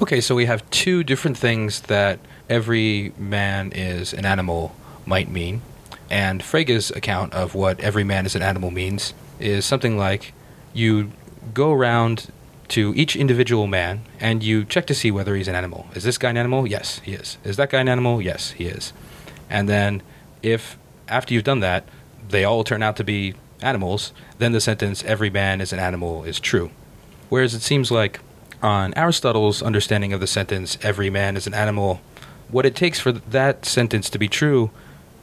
Okay, 0.01 0.21
so 0.21 0.33
we 0.35 0.45
have 0.45 0.67
two 0.69 1.03
different 1.03 1.37
things 1.37 1.81
that 1.81 2.19
every 2.49 3.11
man 3.17 3.73
is 3.73 4.13
an 4.13 4.25
animal 4.25 4.73
might 5.05 5.29
mean. 5.29 5.61
And 6.09 6.41
Frege's 6.41 6.91
account 6.91 7.33
of 7.33 7.53
what 7.53 7.79
every 7.81 8.05
man 8.05 8.25
is 8.25 8.35
an 8.35 8.41
animal 8.41 8.71
means 8.71 9.13
is 9.39 9.65
something 9.65 9.97
like 9.97 10.33
you 10.73 11.11
go 11.53 11.73
around 11.73 12.31
to 12.69 12.93
each 12.95 13.15
individual 13.15 13.67
man 13.67 14.01
and 14.19 14.43
you 14.43 14.63
check 14.63 14.85
to 14.87 14.95
see 14.95 15.11
whether 15.11 15.35
he's 15.35 15.47
an 15.47 15.55
animal. 15.55 15.87
Is 15.95 16.03
this 16.03 16.17
guy 16.17 16.29
an 16.29 16.37
animal? 16.37 16.67
Yes, 16.67 16.99
he 16.99 17.13
is. 17.13 17.37
Is 17.43 17.57
that 17.57 17.69
guy 17.69 17.81
an 17.81 17.89
animal? 17.89 18.21
Yes, 18.21 18.51
he 18.51 18.65
is. 18.65 18.93
And 19.49 19.67
then 19.67 20.01
if 20.41 20.77
after 21.07 21.33
you've 21.33 21.43
done 21.43 21.59
that, 21.59 21.83
they 22.29 22.43
all 22.43 22.63
turn 22.63 22.83
out 22.83 22.95
to 22.97 23.03
be 23.03 23.33
animals, 23.61 24.13
then 24.37 24.51
the 24.51 24.61
sentence 24.61 25.03
every 25.03 25.29
man 25.29 25.61
is 25.61 25.73
an 25.73 25.79
animal 25.79 26.23
is 26.23 26.39
true. 26.39 26.71
Whereas 27.29 27.53
it 27.53 27.61
seems 27.61 27.91
like 27.91 28.19
on 28.61 28.93
Aristotle's 28.95 29.61
understanding 29.61 30.13
of 30.13 30.19
the 30.19 30.27
sentence 30.27 30.77
every 30.81 31.09
man 31.09 31.35
is 31.35 31.47
an 31.47 31.53
animal, 31.53 32.01
what 32.49 32.65
it 32.65 32.75
takes 32.75 32.99
for 32.99 33.11
that 33.11 33.65
sentence 33.65 34.09
to 34.09 34.19
be 34.19 34.27
true 34.27 34.71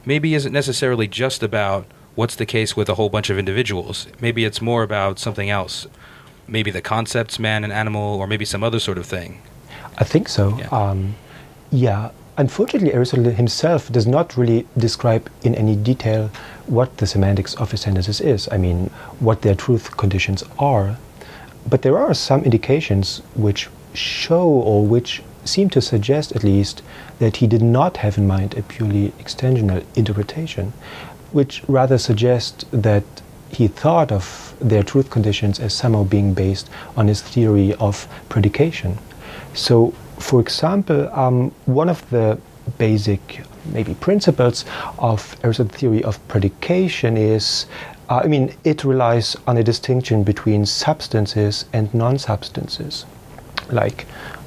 maybe 0.05 0.33
isn't 0.33 0.53
necessarily 0.53 1.07
just 1.07 1.43
about 1.43 1.85
what's 2.15 2.35
the 2.35 2.45
case 2.45 2.75
with 2.75 2.89
a 2.89 2.95
whole 2.95 3.09
bunch 3.09 3.29
of 3.29 3.37
individuals. 3.37 4.07
Maybe 4.21 4.45
it's 4.45 4.61
more 4.61 4.83
about 4.83 5.19
something 5.19 5.49
else 5.49 5.85
maybe 6.47 6.71
the 6.71 6.81
concepts 6.81 7.39
man 7.39 7.63
and 7.63 7.73
animal, 7.73 8.19
or 8.19 8.27
maybe 8.27 8.45
some 8.45 8.63
other 8.63 8.79
sort 8.79 8.97
of 8.97 9.05
thing? 9.05 9.41
I 9.97 10.03
think 10.03 10.29
so. 10.29 10.57
Yeah. 10.57 10.67
Um, 10.67 11.15
yeah. 11.71 12.11
Unfortunately, 12.37 12.93
Aristotle 12.93 13.31
himself 13.31 13.91
does 13.91 14.05
not 14.05 14.37
really 14.37 14.67
describe 14.77 15.29
in 15.41 15.55
any 15.55 15.75
detail 15.75 16.29
what 16.67 16.97
the 16.97 17.07
semantics 17.07 17.55
of 17.55 17.71
his 17.71 17.81
sentences 17.81 18.21
is. 18.21 18.47
I 18.51 18.57
mean, 18.57 18.91
what 19.19 19.41
their 19.41 19.55
truth 19.55 19.97
conditions 19.97 20.43
are. 20.59 20.97
But 21.67 21.81
there 21.81 21.97
are 21.97 22.13
some 22.13 22.43
indications 22.43 23.21
which 23.35 23.69
show 23.93 24.47
or 24.47 24.85
which 24.85 25.23
seem 25.45 25.69
to 25.71 25.81
suggest, 25.81 26.31
at 26.33 26.43
least, 26.43 26.83
that 27.19 27.37
he 27.37 27.47
did 27.47 27.61
not 27.61 27.97
have 27.97 28.17
in 28.17 28.27
mind 28.27 28.55
a 28.55 28.61
purely 28.61 29.09
extensional 29.19 29.83
interpretation, 29.95 30.73
which 31.31 31.63
rather 31.67 31.97
suggest 31.97 32.65
that 32.71 33.03
he 33.51 33.67
thought 33.67 34.11
of 34.11 34.55
their 34.59 34.83
truth 34.83 35.09
conditions 35.09 35.59
as 35.59 35.73
somehow 35.73 36.03
being 36.03 36.33
based 36.33 36.69
on 36.95 37.07
his 37.07 37.21
theory 37.21 37.73
of 37.75 38.07
predication. 38.29 38.97
So, 39.53 39.91
for 40.19 40.39
example, 40.39 41.09
um, 41.13 41.51
one 41.65 41.89
of 41.89 42.07
the 42.09 42.39
basic 42.77 43.41
maybe 43.65 43.93
principles 43.95 44.65
of 44.97 45.35
Aristotle's 45.43 45.79
theory 45.79 46.03
of 46.03 46.25
predication 46.27 47.17
is 47.17 47.65
uh, 48.09 48.21
I 48.23 48.27
mean, 48.27 48.55
it 48.63 48.85
relies 48.85 49.35
on 49.47 49.57
a 49.57 49.63
distinction 49.63 50.23
between 50.23 50.65
substances 50.65 51.65
and 51.73 51.93
non 51.93 52.17
substances. 52.17 53.05
Like 53.69 54.05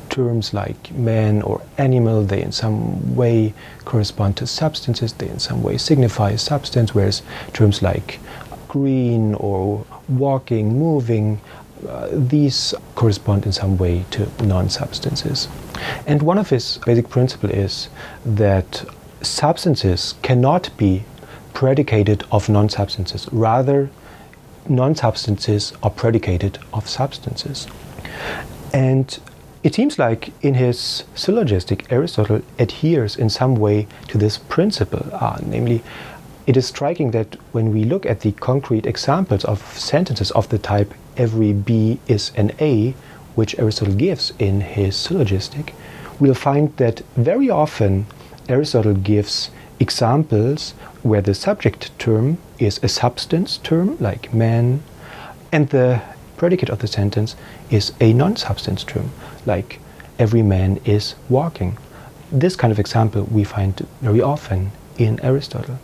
terms 0.08 0.54
like 0.54 0.90
man 0.92 1.42
or 1.42 1.60
animal, 1.76 2.24
they 2.24 2.42
in 2.42 2.52
some 2.52 3.14
way 3.14 3.52
correspond 3.84 4.36
to 4.38 4.46
substances, 4.46 5.12
they 5.12 5.28
in 5.28 5.38
some 5.38 5.62
way 5.62 5.76
signify 5.76 6.30
a 6.30 6.38
substance, 6.38 6.94
whereas 6.94 7.22
terms 7.52 7.82
like 7.82 8.18
green 8.70 9.34
or 9.34 9.84
walking, 10.08 10.78
moving, 10.78 11.40
uh, 11.88 12.08
these 12.12 12.74
correspond 12.94 13.44
in 13.46 13.52
some 13.52 13.76
way 13.76 14.04
to 14.10 14.28
non-substances. 14.44 15.48
And 16.06 16.22
one 16.22 16.38
of 16.38 16.50
his 16.50 16.78
basic 16.86 17.08
principles 17.08 17.52
is 17.52 17.88
that 18.24 18.84
substances 19.22 20.14
cannot 20.22 20.70
be 20.76 21.02
predicated 21.52 22.22
of 22.30 22.48
non-substances. 22.48 23.28
Rather, 23.32 23.90
non-substances 24.68 25.72
are 25.82 25.90
predicated 25.90 26.58
of 26.72 26.88
substances. 26.88 27.66
And 28.72 29.18
it 29.62 29.74
seems 29.74 29.98
like 29.98 30.32
in 30.42 30.54
his 30.54 31.04
syllogistic, 31.14 31.90
Aristotle 31.90 32.40
adheres 32.58 33.16
in 33.16 33.28
some 33.28 33.56
way 33.56 33.86
to 34.08 34.16
this 34.16 34.38
principle, 34.38 35.04
uh, 35.12 35.38
namely 35.44 35.82
it 36.50 36.56
is 36.56 36.66
striking 36.66 37.12
that 37.12 37.36
when 37.52 37.72
we 37.72 37.84
look 37.84 38.04
at 38.04 38.22
the 38.22 38.32
concrete 38.32 38.84
examples 38.84 39.44
of 39.44 39.62
sentences 39.78 40.32
of 40.32 40.48
the 40.48 40.58
type 40.58 40.92
every 41.16 41.52
B 41.52 42.00
is 42.08 42.32
an 42.34 42.50
A, 42.58 42.90
which 43.36 43.56
Aristotle 43.56 43.94
gives 43.94 44.32
in 44.40 44.60
his 44.60 44.96
syllogistic, 44.96 45.74
we'll 46.18 46.34
find 46.34 46.76
that 46.78 47.02
very 47.14 47.48
often 47.48 48.06
Aristotle 48.48 48.94
gives 48.94 49.52
examples 49.78 50.72
where 51.04 51.20
the 51.20 51.34
subject 51.34 51.96
term 52.00 52.38
is 52.58 52.80
a 52.82 52.88
substance 52.88 53.58
term, 53.58 53.96
like 54.00 54.34
man, 54.34 54.82
and 55.52 55.68
the 55.68 56.02
predicate 56.36 56.68
of 56.68 56.80
the 56.80 56.88
sentence 56.88 57.36
is 57.70 57.92
a 58.00 58.12
non 58.12 58.34
substance 58.34 58.82
term, 58.82 59.12
like 59.46 59.78
every 60.18 60.42
man 60.42 60.80
is 60.84 61.14
walking. 61.28 61.78
This 62.32 62.56
kind 62.56 62.72
of 62.72 62.80
example 62.80 63.22
we 63.30 63.44
find 63.44 63.86
very 64.00 64.20
often 64.20 64.72
in 64.98 65.20
Aristotle. 65.20 65.78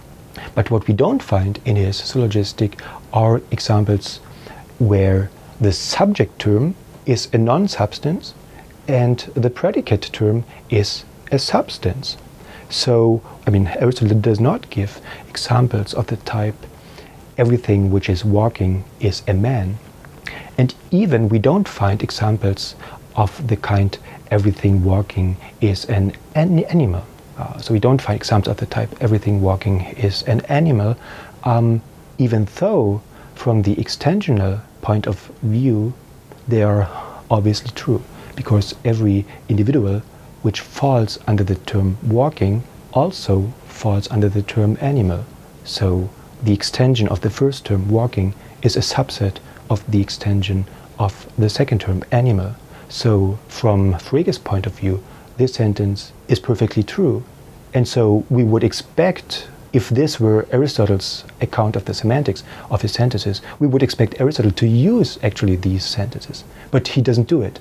But 0.55 0.71
what 0.71 0.87
we 0.87 0.95
don't 0.95 1.23
find 1.23 1.59
in 1.65 1.77
his 1.77 1.97
syllogistic 1.97 2.81
are 3.13 3.41
examples 3.51 4.19
where 4.79 5.31
the 5.61 5.73
subject 5.73 6.39
term 6.39 6.75
is 7.07 7.29
a 7.33 7.39
non 7.39 7.69
substance 7.69 8.35
and 8.89 9.19
the 9.35 9.51
predicate 9.51 10.11
term 10.13 10.45
is 10.71 11.05
a 11.33 11.39
substance. 11.39 12.17
So, 12.69 13.23
I 13.47 13.51
mean, 13.51 13.69
Aristotle 13.69 14.19
does 14.19 14.41
not 14.41 14.71
give 14.71 15.01
examples 15.29 15.95
of 15.95 16.09
the 16.09 16.17
type 16.17 16.57
everything 17.39 17.91
which 17.91 18.09
is 18.09 18.25
walking 18.25 18.85
is 19.01 19.23
a 19.29 19.35
man. 19.35 19.79
And 20.59 20.75
even 20.91 21.29
we 21.29 21.39
don't 21.39 21.69
find 21.69 22.03
examples 22.03 22.75
of 23.15 23.47
the 23.47 23.57
kind 23.57 23.97
everything 24.31 24.85
walking 24.85 25.37
is 25.61 25.85
an, 25.87 26.13
an 26.35 26.61
animal. 26.65 27.05
Uh, 27.39 27.59
so 27.59 27.73
we 27.73 27.79
don't 27.79 28.01
find 28.01 28.17
examples 28.17 28.53
of 28.53 28.57
the 28.59 28.67
type 28.67 28.91
everything 29.01 29.43
walking 29.43 29.85
is 29.97 30.23
an 30.23 30.41
animal, 30.47 30.97
um, 31.45 31.83
even 32.19 32.47
though 32.57 33.03
from 33.35 33.63
the 33.63 33.77
extensional 33.77 34.61
point 34.81 35.07
of 35.07 35.27
view, 35.43 35.93
they 36.49 36.63
are 36.63 36.89
obviously 37.31 37.71
true, 37.75 38.03
because 38.35 38.75
every 38.85 39.25
individual 39.49 40.01
which 40.43 40.61
falls 40.61 41.19
under 41.27 41.45
the 41.45 41.57
term 41.57 41.99
walking 42.03 42.63
also 42.93 43.53
falls 43.67 44.09
under 44.11 44.29
the 44.29 44.43
term 44.43 44.79
animal. 44.81 45.25
So 45.65 46.09
the 46.43 46.55
extension 46.55 47.09
of 47.09 47.21
the 47.21 47.31
first 47.31 47.67
term 47.67 47.89
walking 47.89 48.35
is 48.63 48.77
a 48.77 48.81
subset 48.81 49.39
of 49.69 49.89
the 49.91 50.01
extension 50.01 50.67
of 50.99 51.27
the 51.37 51.51
second 51.51 51.81
term 51.81 52.03
animal. 52.11 52.55
So 52.89 53.39
from 53.49 53.99
Frege's 53.99 54.39
point 54.39 54.67
of 54.67 54.79
view, 54.79 55.03
this 55.37 55.55
sentence 55.55 56.13
is 56.29 56.41
perfectly 56.41 56.83
true. 56.83 57.25
And 57.75 57.87
so 57.87 58.25
we 58.31 58.45
would 58.45 58.65
expect, 58.65 59.49
if 59.73 59.89
this 59.91 60.19
were 60.19 60.47
Aristotle's 60.51 61.25
account 61.41 61.77
of 61.77 61.85
the 61.85 61.95
semantics 61.95 62.43
of 62.71 62.83
his 62.83 62.93
sentences, 62.93 63.43
we 63.59 63.67
would 63.67 63.83
expect 63.83 64.21
Aristotle 64.21 64.53
to 64.53 64.67
use 64.67 65.19
actually 65.23 65.57
these 65.57 65.85
sentences. 65.85 66.45
But 66.71 66.89
he 66.89 67.03
doesn't 67.03 67.29
do 67.29 67.43
it. 67.43 67.61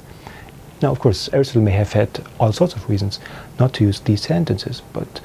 Now, 0.81 0.91
of 0.91 0.99
course, 0.99 1.29
Aristotle 1.33 1.61
may 1.61 1.71
have 1.71 1.93
had 1.93 2.09
all 2.39 2.51
sorts 2.51 2.75
of 2.75 2.89
reasons 2.89 3.19
not 3.59 3.73
to 3.73 3.83
use 3.83 3.99
these 4.01 4.21
sentences, 4.21 4.81
but 4.93 5.21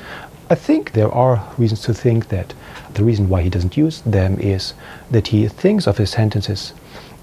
I 0.49 0.55
think 0.55 0.93
there 0.93 1.13
are 1.13 1.47
reasons 1.59 1.83
to 1.83 1.95
think 1.95 2.29
that 2.29 2.55
the 2.95 3.05
reason 3.05 3.29
why 3.29 3.43
he 3.43 3.51
doesn't 3.51 3.77
use 3.77 4.01
them 4.01 4.39
is 4.41 4.75
that 5.11 5.29
he 5.29 5.47
thinks 5.47 5.87
of 5.87 5.99
his 5.99 6.11
sentences 6.11 6.73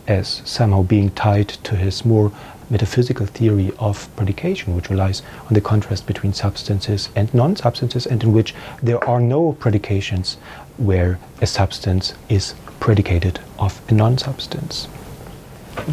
as 0.07 0.41
somehow 0.45 0.83
being 0.83 1.09
tied 1.11 1.49
to 1.49 1.75
his 1.75 2.05
more 2.05 2.31
metaphysical 2.69 3.25
theory 3.25 3.71
of 3.79 4.13
predication, 4.15 4.75
which 4.75 4.89
relies 4.89 5.21
on 5.47 5.53
the 5.53 5.61
contrast 5.61 6.05
between 6.05 6.33
substances 6.33 7.09
and 7.15 7.33
non 7.33 7.55
substances, 7.55 8.05
and 8.05 8.23
in 8.23 8.33
which 8.33 8.53
there 8.81 9.03
are 9.07 9.19
no 9.19 9.53
predications 9.53 10.35
where 10.77 11.19
a 11.41 11.47
substance 11.47 12.13
is 12.29 12.53
predicated 12.79 13.39
of 13.57 13.81
a 13.89 13.93
non 13.93 14.17
substance. 14.17 14.87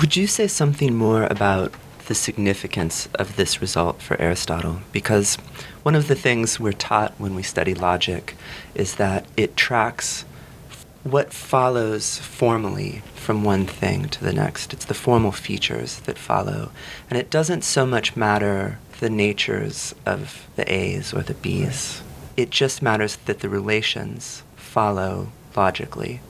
Would 0.01 0.17
you 0.17 0.27
say 0.27 0.47
something 0.47 0.95
more 0.95 1.25
about 1.25 1.75
the 2.07 2.15
significance 2.15 3.09
of 3.15 3.37
this 3.37 3.61
result 3.61 4.03
for 4.03 4.21
Aristotle 4.21 4.81
because 4.93 5.37
one 5.83 5.95
of 5.95 6.09
the 6.09 6.15
things 6.15 6.61
we're 6.61 6.73
taught 6.73 7.15
when 7.19 7.35
we 7.35 7.43
study 7.43 7.75
logic 7.75 8.37
is 8.75 8.97
that 8.97 9.25
it 9.37 9.57
tracks 9.57 10.25
what 11.05 11.35
follows 11.35 12.19
formally 12.19 13.03
from 13.15 13.45
one 13.45 13.67
thing 13.67 14.09
to 14.09 14.25
the 14.25 14.33
next. 14.33 14.73
It's 14.73 14.87
the 14.87 14.95
formal 14.95 15.33
features 15.33 16.01
that 16.01 16.19
follow. 16.19 16.73
And 17.11 17.19
it 17.19 17.31
doesn't 17.31 17.63
so 17.63 17.87
much 17.87 18.17
matter 18.17 18.79
the 19.01 19.11
natures 19.11 19.95
of 20.07 20.49
the 20.57 20.71
A's 20.73 21.13
or 21.13 21.21
the 21.23 21.35
B's. 21.35 22.03
It 22.37 22.51
just 22.51 22.83
matters 22.83 23.17
that 23.27 23.41
the 23.41 23.51
relations 23.51 24.43
follow 24.57 25.29
logically. 25.55 26.21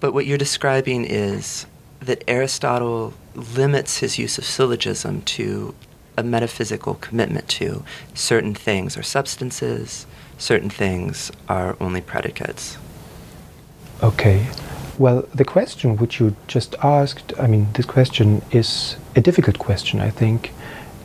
But 0.00 0.12
what 0.12 0.26
you're 0.26 0.36
describing 0.36 1.04
is 1.04 1.66
that 2.00 2.24
Aristotle 2.26 3.14
limits 3.34 3.98
his 3.98 4.18
use 4.18 4.36
of 4.36 4.44
syllogism 4.44 5.22
to 5.22 5.74
a 6.16 6.22
metaphysical 6.24 6.94
commitment 6.94 7.48
to 7.48 7.84
certain 8.14 8.54
things 8.54 8.96
are 8.96 9.02
substances, 9.02 10.06
certain 10.38 10.70
things 10.70 11.30
are 11.48 11.76
only 11.80 12.00
predicates. 12.00 12.76
Okay. 14.02 14.46
Well, 14.96 15.22
the 15.34 15.44
question 15.44 15.96
which 15.96 16.20
you 16.20 16.36
just 16.46 16.76
asked, 16.82 17.32
I 17.38 17.46
mean, 17.46 17.68
this 17.74 17.86
question 17.86 18.42
is 18.52 18.96
a 19.16 19.20
difficult 19.20 19.58
question, 19.58 20.00
I 20.00 20.10
think. 20.10 20.52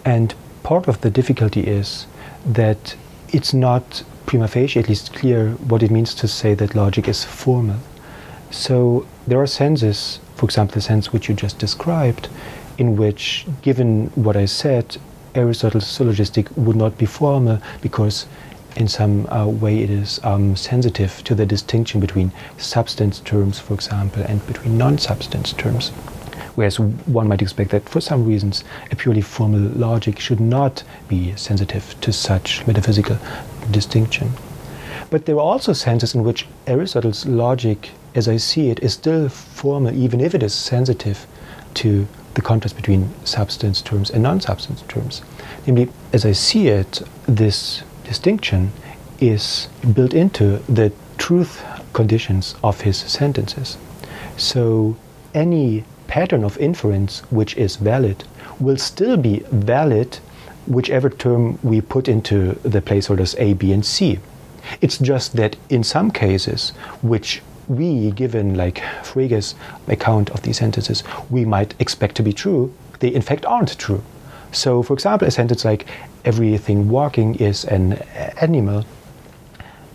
And 0.06 0.34
part 0.62 0.88
of 0.88 1.02
the 1.02 1.10
difficulty 1.10 1.62
is 1.62 2.06
that 2.46 2.96
it's 3.30 3.54
not 3.54 4.04
prima 4.26 4.48
facie 4.48 4.80
at 4.80 4.90
least 4.90 5.14
clear 5.14 5.52
what 5.52 5.82
it 5.84 5.92
means 5.92 6.14
to 6.16 6.28
say 6.28 6.54
that 6.54 6.76
logic 6.76 7.08
is 7.08 7.24
formal. 7.24 7.80
So 8.52 9.08
there 9.26 9.40
are 9.40 9.48
senses, 9.48 10.20
for 10.36 10.46
example, 10.46 10.76
the 10.76 10.82
sense 10.82 11.12
which 11.12 11.28
you 11.30 11.36
just 11.36 11.58
described, 11.58 12.30
in 12.78 12.96
which, 12.96 13.46
given 13.64 14.08
what 14.16 14.36
I 14.36 14.46
said, 14.46 14.98
Aristotle's 15.36 15.88
syllogistic 15.88 16.48
would 16.56 16.76
not 16.76 16.98
be 16.98 17.08
formal 17.08 17.60
because 17.82 18.28
in 18.76 18.88
some 18.88 19.28
uh, 19.28 19.46
way 19.48 19.80
it 19.84 19.90
is 19.90 20.20
um, 20.24 20.56
sensitive 20.56 21.24
to 21.24 21.36
the 21.36 21.46
distinction 21.46 22.00
between 22.00 22.32
substance 22.58 23.20
terms, 23.20 23.60
for 23.60 23.74
example, 23.74 24.24
and 24.24 24.46
between 24.48 24.78
non-substance 24.78 25.54
terms. 25.54 25.90
Whereas 26.56 26.80
one 26.80 27.28
might 27.28 27.42
expect 27.42 27.72
that 27.72 27.90
for 27.90 28.02
some 28.02 28.26
reasons 28.26 28.64
a 28.92 28.96
purely 28.96 29.22
formal 29.22 29.60
logic 29.60 30.20
should 30.20 30.40
not 30.40 30.84
be 31.08 31.36
sensitive 31.36 31.96
to 32.02 32.14
such 32.14 32.66
metaphysical 32.68 33.18
distinction. 33.72 34.32
But 35.10 35.26
there 35.26 35.36
are 35.36 35.40
also 35.40 35.74
senses 35.74 36.16
in 36.16 36.24
which 36.24 36.48
Aristotle's 36.68 37.26
logic, 37.26 37.92
as 38.16 38.28
I 38.28 38.38
see 38.38 38.70
it, 38.70 38.80
is 38.82 38.94
still 38.94 39.30
formal, 39.30 39.94
even 39.96 40.22
if 40.22 40.34
it 40.36 40.44
is 40.44 40.54
sensitive 40.54 41.26
to 41.76 42.08
the 42.34 42.42
contrast 42.42 42.76
between 42.76 43.14
substance 43.26 43.82
terms 43.82 44.10
and 44.10 44.24
non 44.24 44.42
substance 44.42 44.84
terms. 44.88 45.22
Namely, 45.66 45.90
as 46.12 46.26
I 46.26 46.32
see 46.32 46.68
it, 46.68 47.02
this 47.28 47.84
distinction 48.04 48.72
is 49.20 49.68
built 49.94 50.14
into 50.14 50.58
the 50.70 50.92
truth 51.18 51.64
conditions 51.94 52.56
of 52.64 52.82
his 52.82 52.98
sentences. 52.98 53.78
So 54.38 54.98
any 55.34 55.84
pattern 56.08 56.44
of 56.44 56.58
inference 56.58 57.22
which 57.32 57.56
is 57.58 57.78
valid 57.78 58.24
will 58.60 58.78
still 58.78 59.18
be 59.18 59.40
valid 59.52 60.20
whichever 60.68 61.10
term 61.10 61.60
we 61.64 61.82
put 61.82 62.08
into 62.08 62.54
the 62.64 62.82
placeholders 62.82 63.36
A, 63.40 63.54
B, 63.54 63.72
and 63.72 63.86
C. 63.86 64.20
It's 64.82 64.98
just 64.98 65.36
that 65.36 65.56
in 65.70 65.84
some 65.84 66.12
cases, 66.12 66.70
which 67.02 67.42
we, 67.68 68.12
given 68.12 68.56
like 68.56 68.82
Frege's 69.04 69.56
account 69.88 70.30
of 70.32 70.42
these 70.44 70.58
sentences, 70.58 71.04
we 71.30 71.46
might 71.46 71.74
expect 71.80 72.16
to 72.16 72.24
be 72.24 72.34
true, 72.34 72.74
they 73.00 73.10
in 73.10 73.22
fact 73.22 73.46
aren't 73.46 73.78
true. 73.78 74.04
So, 74.54 74.84
for 74.84 74.94
example, 74.94 75.28
a 75.28 75.32
sentence 75.32 75.66
like 75.66 75.88
everything 76.24 76.88
walking 76.88 77.36
is 77.36 77.66
an 77.66 77.94
animal. 78.40 78.86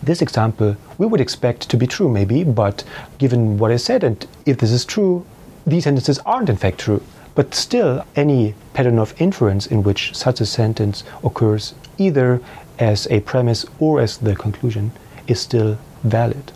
This 0.03 0.21
example 0.21 0.77
we 0.99 1.07
would 1.07 1.21
expect 1.21 1.69
to 1.71 1.77
be 1.77 1.87
true, 1.87 2.09
maybe, 2.09 2.43
but 2.43 2.83
given 3.19 3.57
what 3.57 3.71
I 3.71 3.77
said, 3.77 4.03
and 4.03 4.27
if 4.47 4.59
this 4.59 4.73
is 4.73 4.85
true, 4.85 5.25
these 5.65 5.85
sentences 5.85 6.19
aren't 6.27 6.51
in 6.51 6.57
fact 6.57 6.79
true. 6.79 7.03
But 7.37 7.55
still, 7.55 8.05
any 8.17 8.55
pattern 8.75 8.99
of 8.99 9.15
inference 9.21 9.67
in 9.67 9.85
which 9.85 10.13
such 10.15 10.41
a 10.41 10.47
sentence 10.47 11.05
occurs 11.23 11.75
either 11.97 12.41
as 12.81 13.07
a 13.11 13.21
premise 13.21 13.65
or 13.79 14.01
as 14.01 14.19
the 14.19 14.35
conclusion 14.35 14.91
is 15.29 15.41
still 15.41 15.79
valid. 16.03 16.51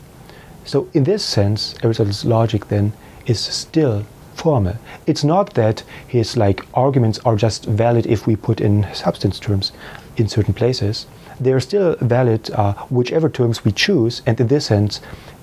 So, 0.64 0.88
in 0.92 1.04
this 1.04 1.24
sense, 1.24 1.76
Aristotle's 1.84 2.24
logic 2.24 2.66
then 2.66 2.92
is 3.26 3.38
still 3.38 4.04
formal. 4.34 4.76
It's 5.06 5.24
not 5.24 5.54
that 5.54 5.84
his 6.06 6.36
like 6.36 6.66
arguments 6.74 7.18
are 7.24 7.36
just 7.36 7.64
valid 7.64 8.06
if 8.06 8.26
we 8.26 8.36
put 8.36 8.60
in 8.60 8.86
substance 8.94 9.38
terms 9.38 9.72
in 10.16 10.28
certain 10.28 10.54
places. 10.54 11.06
They 11.40 11.52
are 11.52 11.60
still 11.60 11.96
valid 12.00 12.50
uh, 12.50 12.74
whichever 12.90 13.28
terms 13.28 13.64
we 13.64 13.72
choose, 13.72 14.22
and 14.26 14.38
in 14.40 14.46
this 14.48 14.66
sense, 14.66 15.00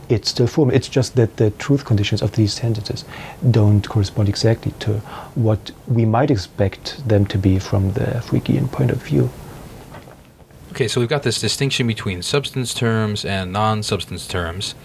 it's 0.09 0.29
still 0.29 0.47
formal. 0.47 0.75
It's 0.75 0.89
just 0.89 1.15
that 1.15 1.37
the 1.37 1.51
truth 1.51 1.85
conditions 1.85 2.21
of 2.21 2.31
these 2.31 2.53
sentences 2.53 3.05
don't 3.51 3.87
correspond 3.87 4.27
exactly 4.27 4.73
to 4.79 4.99
what 5.35 5.71
we 5.87 6.05
might 6.05 6.31
expect 6.31 7.07
them 7.07 7.25
to 7.27 7.37
be 7.37 7.59
from 7.59 7.93
the 7.93 8.21
Fregean 8.25 8.71
point 8.71 8.91
of 8.91 9.01
view. 9.03 9.29
Okay, 10.71 10.87
so 10.87 10.99
we've 10.99 11.09
got 11.09 11.23
this 11.23 11.39
distinction 11.39 11.87
between 11.87 12.21
substance 12.21 12.73
terms 12.73 13.25
and 13.25 13.51
non-substance 13.51 14.27
terms. 14.27 14.75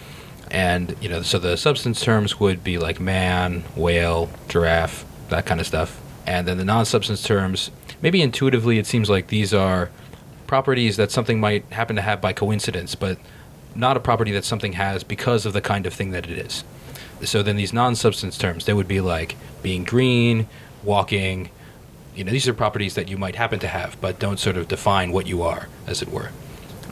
And, 0.51 0.95
you 1.01 1.09
know, 1.09 1.21
so 1.21 1.39
the 1.39 1.57
substance 1.57 2.01
terms 2.01 2.39
would 2.39 2.63
be 2.63 2.77
like 2.77 2.99
man, 2.99 3.63
whale, 3.75 4.29
giraffe, 4.47 5.05
that 5.29 5.45
kind 5.45 5.59
of 5.59 5.67
stuff. 5.67 6.01
And 6.27 6.47
then 6.47 6.57
the 6.57 6.65
non 6.65 6.85
substance 6.85 7.23
terms, 7.23 7.71
maybe 8.01 8.21
intuitively 8.21 8.77
it 8.77 8.85
seems 8.85 9.09
like 9.09 9.27
these 9.27 9.53
are 9.53 9.89
properties 10.47 10.97
that 10.97 11.11
something 11.11 11.39
might 11.39 11.65
happen 11.71 11.95
to 11.95 12.01
have 12.01 12.21
by 12.21 12.33
coincidence, 12.33 12.95
but 12.95 13.17
not 13.75 13.97
a 13.97 13.99
property 13.99 14.31
that 14.31 14.45
something 14.45 14.73
has 14.73 15.03
because 15.03 15.45
of 15.45 15.53
the 15.53 15.61
kind 15.61 15.85
of 15.85 15.93
thing 15.93 16.11
that 16.11 16.29
it 16.29 16.37
is. 16.37 16.63
So 17.23 17.43
then 17.43 17.55
these 17.55 17.73
non 17.73 17.95
substance 17.95 18.37
terms, 18.37 18.65
they 18.65 18.73
would 18.73 18.87
be 18.87 19.01
like 19.01 19.35
being 19.61 19.83
green, 19.83 20.47
walking. 20.83 21.49
You 22.15 22.23
know, 22.23 22.31
these 22.31 22.47
are 22.47 22.53
properties 22.53 22.95
that 22.95 23.09
you 23.09 23.17
might 23.17 23.35
happen 23.35 23.59
to 23.59 23.67
have, 23.67 23.99
but 23.99 24.19
don't 24.19 24.39
sort 24.39 24.57
of 24.57 24.67
define 24.67 25.11
what 25.11 25.27
you 25.27 25.41
are, 25.41 25.67
as 25.87 26.01
it 26.01 26.09
were. 26.09 26.31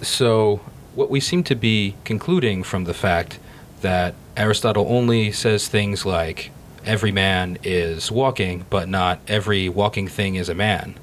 So 0.01 0.61
what 0.95 1.09
we 1.09 1.19
seem 1.19 1.43
to 1.43 1.55
be 1.55 1.95
concluding 2.03 2.63
from 2.63 2.83
the 2.83 2.93
fact 2.93 3.39
that 3.81 4.15
Aristotle 4.37 4.85
only 4.89 5.31
says 5.31 5.67
things 5.67 6.05
like 6.05 6.51
every 6.85 7.11
man 7.11 7.57
is 7.63 8.11
walking, 8.11 8.65
but 8.69 8.87
not 8.89 9.19
every 9.27 9.69
walking 9.69 10.07
thing 10.07 10.35
is 10.35 10.49
a 10.49 10.55
man. 10.55 10.95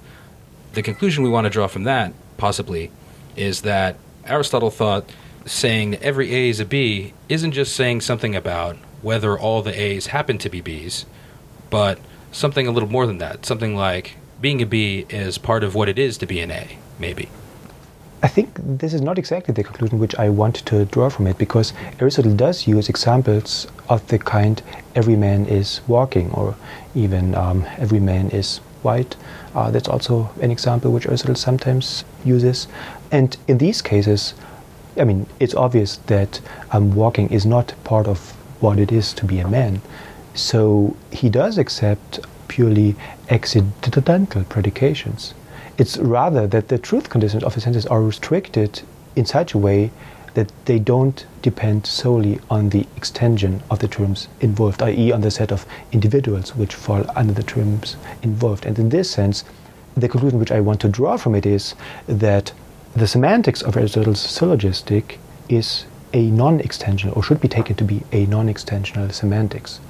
The 0.73 0.83
conclusion 0.83 1.25
we 1.25 1.31
want 1.31 1.47
to 1.47 1.51
draw 1.51 1.67
from 1.67 1.85
that, 1.85 2.13
possibly, 2.37 2.91
is 3.37 3.63
that 3.63 3.97
Aristotle 4.25 4.71
thought 4.71 5.09
saying 5.45 5.97
every 5.97 6.35
A 6.35 6.49
is 6.51 6.61
a 6.61 6.65
B 6.65 7.13
isn't 7.29 7.53
just 7.53 7.75
saying 7.75 8.03
something 8.03 8.37
about 8.37 8.77
whether 9.03 9.39
all 9.39 9.63
the 9.63 9.81
A's 9.81 10.09
happen 10.09 10.39
to 10.39 10.51
be 10.51 10.61
B's, 10.61 11.07
but 11.71 11.99
something 12.31 12.67
a 12.67 12.71
little 12.71 12.89
more 12.89 13.07
than 13.07 13.19
that. 13.19 13.47
Something 13.47 13.75
like 13.75 14.17
being 14.41 14.63
a 14.63 14.67
B 14.67 15.07
is 15.09 15.39
part 15.39 15.65
of 15.65 15.75
what 15.75 15.89
it 15.89 15.99
is 15.99 16.19
to 16.19 16.27
be 16.27 16.41
an 16.41 16.51
A, 16.51 16.79
maybe. 16.99 17.29
I 18.23 18.29
think 18.29 18.51
this 18.63 18.93
is 18.93 19.01
not 19.01 19.19
exactly 19.19 19.55
the 19.55 19.65
conclusion 19.65 19.99
which 19.99 20.15
I 20.17 20.29
want 20.29 20.57
to 20.67 20.85
draw 20.85 21.09
from 21.09 21.27
it 21.27 21.39
because 21.39 21.73
Aristotle 21.99 22.35
does 22.35 22.67
use 22.67 22.91
examples 22.91 23.67
of 23.89 24.07
the 24.09 24.19
kind 24.19 24.63
every 24.95 25.17
man 25.17 25.47
is 25.47 25.81
walking 25.89 26.31
or 26.33 26.55
even 26.95 27.35
um, 27.35 27.65
every 27.79 27.99
man 27.99 28.29
is 28.29 28.59
white. 28.83 29.17
Uh, 29.55 29.71
that's 29.71 29.89
also 29.89 30.31
an 30.43 30.51
example 30.51 30.93
which 30.93 31.07
Aristotle 31.07 31.35
sometimes 31.35 32.05
uses. 32.23 32.69
And 33.11 33.39
in 33.49 33.57
these 33.57 33.81
cases, 33.81 34.35
I 34.99 35.05
mean, 35.05 35.27
it's 35.39 35.55
obvious 35.55 35.97
that 36.07 36.41
um, 36.73 36.95
walking 36.95 37.31
is 37.31 37.47
not 37.47 37.73
part 37.85 38.07
of 38.07 38.33
what 38.61 38.79
it 38.79 38.93
is 38.93 39.15
to 39.15 39.25
be 39.25 39.39
a 39.39 39.49
man. 39.49 39.81
So 40.35 40.95
he 41.11 41.31
does 41.31 41.57
accept 41.57 42.21
purely 42.49 42.97
accidental 43.31 44.45
predications. 44.45 45.33
It's 45.81 45.97
rather 45.97 46.47
that 46.47 46.69
the 46.69 46.77
truth 46.77 47.09
conditions 47.09 47.43
of 47.43 47.57
a 47.57 47.61
sentence 47.63 47.87
are 47.87 48.03
restricted 48.03 48.83
in 49.17 49.25
such 49.25 49.55
a 49.55 49.59
way 49.59 49.91
that 50.35 50.53
they 50.67 50.79
don't 50.79 51.25
depend 51.41 51.87
solely 51.87 52.39
on 52.51 52.69
the 52.69 52.87
extension 52.99 53.63
of 53.71 53.79
the 53.79 53.89
terms 53.89 54.29
involved, 54.43 54.83
i.e., 54.83 55.11
on 55.11 55.23
the 55.23 55.31
set 55.31 55.51
of 55.51 55.65
individuals 55.91 56.55
which 56.55 56.75
fall 56.75 57.07
under 57.17 57.33
the 57.33 57.43
terms 57.43 57.97
involved. 58.21 58.67
And 58.67 58.79
in 58.79 58.91
this 58.91 59.11
sense, 59.11 59.43
the 59.97 60.07
conclusion 60.07 60.39
which 60.39 60.53
I 60.53 60.61
want 60.61 60.83
to 60.83 60.89
draw 60.91 61.17
from 61.17 61.35
it 61.35 61.47
is 61.47 61.75
that 62.07 62.53
the 62.95 63.07
semantics 63.07 63.63
of 63.63 63.75
Aristotle's 63.75 64.21
syllogistic 64.21 65.19
is 65.49 65.87
a 66.13 66.31
non 66.31 66.59
extensional, 66.59 67.17
or 67.17 67.23
should 67.23 67.41
be 67.41 67.49
taken 67.49 67.75
to 67.77 67.85
be 67.85 68.03
a 68.13 68.27
non 68.27 68.49
extensional 68.49 69.11
semantics. 69.15 69.81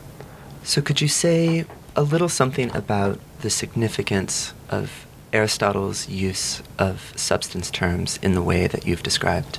So, 0.63 0.83
could 0.83 1.01
you 1.01 1.09
say 1.09 1.65
a 1.97 2.03
little 2.03 2.29
something 2.29 2.71
about 2.77 3.19
the 3.41 3.51
significance 3.51 4.55
of 4.69 5.09
Aristotle's 5.33 6.09
use 6.09 6.63
of 6.79 7.13
substance 7.17 7.71
terms 7.71 8.19
in 8.23 8.35
the 8.35 8.43
way 8.43 8.67
that 8.67 8.87
you've 8.87 9.03
described? 9.03 9.59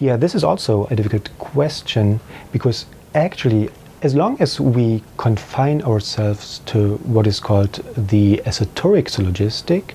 Yeah, 0.00 0.16
this 0.16 0.34
is 0.34 0.42
also 0.42 0.86
a 0.86 0.96
difficult 0.96 1.30
question 1.38 2.20
because 2.50 2.86
actually 3.14 3.68
as 4.02 4.16
long 4.16 4.36
as 4.40 4.60
we 4.60 5.02
confine 5.16 5.80
ourselves 5.82 6.58
to 6.66 6.96
what 7.04 7.26
is 7.26 7.38
called 7.38 7.74
the 7.96 8.42
assertoric 8.44 9.08
syllogistic, 9.08 9.92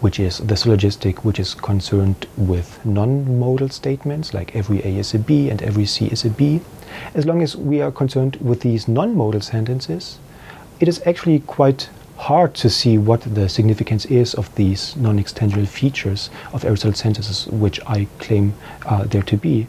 which 0.00 0.20
is 0.20 0.38
the 0.38 0.56
syllogistic 0.56 1.24
which 1.24 1.40
is 1.40 1.54
concerned 1.54 2.28
with 2.36 2.84
non-modal 2.86 3.68
statements 3.68 4.32
like 4.32 4.54
every 4.54 4.78
A 4.84 4.98
is 4.98 5.14
a 5.14 5.18
B 5.18 5.50
and 5.50 5.60
every 5.62 5.84
C 5.84 6.06
is 6.06 6.24
a 6.24 6.30
B, 6.30 6.60
as 7.14 7.26
long 7.26 7.42
as 7.42 7.56
we 7.56 7.82
are 7.82 7.90
concerned 7.90 8.36
with 8.36 8.60
these 8.60 8.86
non-modal 8.86 9.40
sentences, 9.40 10.18
it 10.78 10.86
is 10.86 11.02
actually 11.04 11.40
quite 11.40 11.88
hard 12.28 12.54
to 12.54 12.68
see 12.68 12.98
what 12.98 13.22
the 13.34 13.48
significance 13.48 14.04
is 14.06 14.34
of 14.34 14.54
these 14.54 14.94
non-extensional 14.96 15.66
features 15.66 16.30
of 16.52 16.64
Aristotle's 16.64 16.98
sentences, 16.98 17.46
which 17.46 17.80
I 17.86 18.06
claim 18.18 18.54
uh, 18.86 19.04
there 19.04 19.22
to 19.22 19.36
be. 19.36 19.66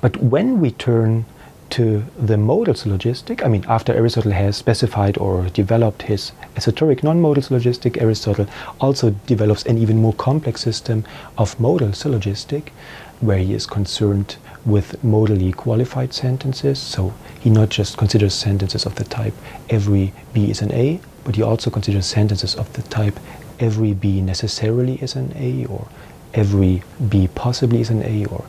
But 0.00 0.16
when 0.16 0.60
we 0.60 0.70
turn 0.72 1.24
to 1.70 2.04
the 2.16 2.36
modal 2.36 2.74
syllogistic. 2.74 3.44
I 3.44 3.48
mean, 3.48 3.64
after 3.66 3.92
Aristotle 3.92 4.30
has 4.30 4.56
specified 4.56 5.18
or 5.18 5.48
developed 5.48 6.02
his 6.02 6.30
assertoric 6.54 7.02
non-modal 7.02 7.42
syllogistic, 7.42 8.00
Aristotle 8.00 8.46
also 8.80 9.10
develops 9.26 9.64
an 9.64 9.78
even 9.78 10.00
more 10.00 10.12
complex 10.12 10.60
system 10.60 11.04
of 11.36 11.58
modal 11.58 11.92
syllogistic, 11.92 12.72
where 13.20 13.38
he 13.38 13.54
is 13.54 13.66
concerned 13.66 14.36
with 14.64 15.02
modally 15.02 15.52
qualified 15.54 16.12
sentences. 16.12 16.78
So 16.78 17.12
he 17.40 17.50
not 17.50 17.70
just 17.70 17.96
considers 17.96 18.34
sentences 18.34 18.86
of 18.86 18.94
the 18.94 19.04
type 19.04 19.34
every 19.68 20.12
B 20.32 20.50
is 20.50 20.62
an 20.62 20.72
A, 20.72 21.00
but 21.24 21.36
he 21.36 21.42
also 21.42 21.70
considers 21.70 22.06
sentences 22.06 22.54
of 22.54 22.72
the 22.74 22.82
type 22.82 23.18
every 23.58 23.94
B 23.94 24.20
necessarily 24.20 24.96
is 24.96 25.16
an 25.16 25.32
A, 25.36 25.64
or 25.66 25.88
every 26.34 26.82
B 27.08 27.28
possibly 27.34 27.80
is 27.80 27.90
an 27.90 28.02
A, 28.02 28.24
or 28.26 28.44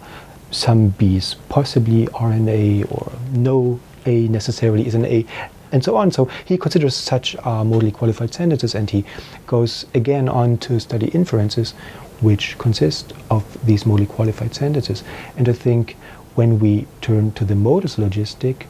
some 0.51 0.89
B's 0.89 1.35
possibly 1.49 2.07
are 2.09 2.31
an 2.31 2.47
A 2.47 2.83
or 2.83 3.11
no 3.31 3.79
A 4.05 4.27
necessarily 4.27 4.88
is 4.88 4.95
an 4.95 5.05
A 5.05 5.25
and 5.71 5.83
so 5.83 5.97
on. 5.97 6.11
So 6.11 6.25
he 6.45 6.57
considers 6.57 6.95
such 6.95 7.35
uh, 7.38 7.63
modally 7.63 7.93
qualified 7.93 8.33
sentences 8.33 8.75
and 8.75 8.89
he 8.89 9.03
goes 9.47 9.85
again 9.93 10.29
on 10.29 10.57
to 10.59 10.79
study 10.79 11.07
inferences 11.07 11.73
which 12.21 12.57
consist 12.57 13.13
of 13.29 13.43
these 13.65 13.83
modally 13.83 14.07
qualified 14.07 14.55
sentences. 14.55 15.03
And 15.35 15.49
I 15.49 15.53
think 15.53 15.97
when 16.35 16.59
we 16.59 16.88
turn 17.01 17.31
to 17.33 17.43
the 17.43 17.55
modal 17.55 17.89
syllogistic, 17.89 18.67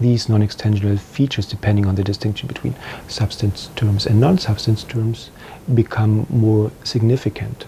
these 0.00 0.28
non-extensional 0.28 0.98
features, 0.98 1.46
depending 1.46 1.86
on 1.86 1.94
the 1.94 2.04
distinction 2.04 2.46
between 2.46 2.74
substance 3.08 3.70
terms 3.76 4.06
and 4.06 4.20
non-substance 4.20 4.84
terms, 4.84 5.30
become 5.74 6.26
more 6.30 6.70
significant. 6.84 7.66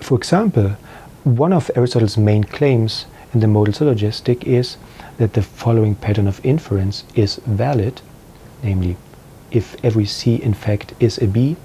For 0.00 0.16
example, 0.16 0.76
one 1.24 1.52
of 1.52 1.70
Aristotle's 1.74 2.16
main 2.16 2.44
claims 2.44 3.06
in 3.34 3.40
the 3.40 3.48
modal 3.48 3.74
syllogistic 3.74 4.46
is 4.46 4.76
that 5.18 5.32
the 5.32 5.42
following 5.42 5.94
pattern 5.94 6.26
of 6.26 6.44
inference 6.44 7.04
is 7.14 7.36
valid, 7.46 8.00
namely, 8.62 8.96
if 9.50 9.76
every 9.84 10.06
C 10.06 10.36
in 10.36 10.54
fact 10.54 10.94
is 11.00 11.18
a 11.18 11.26
B, 11.26 11.56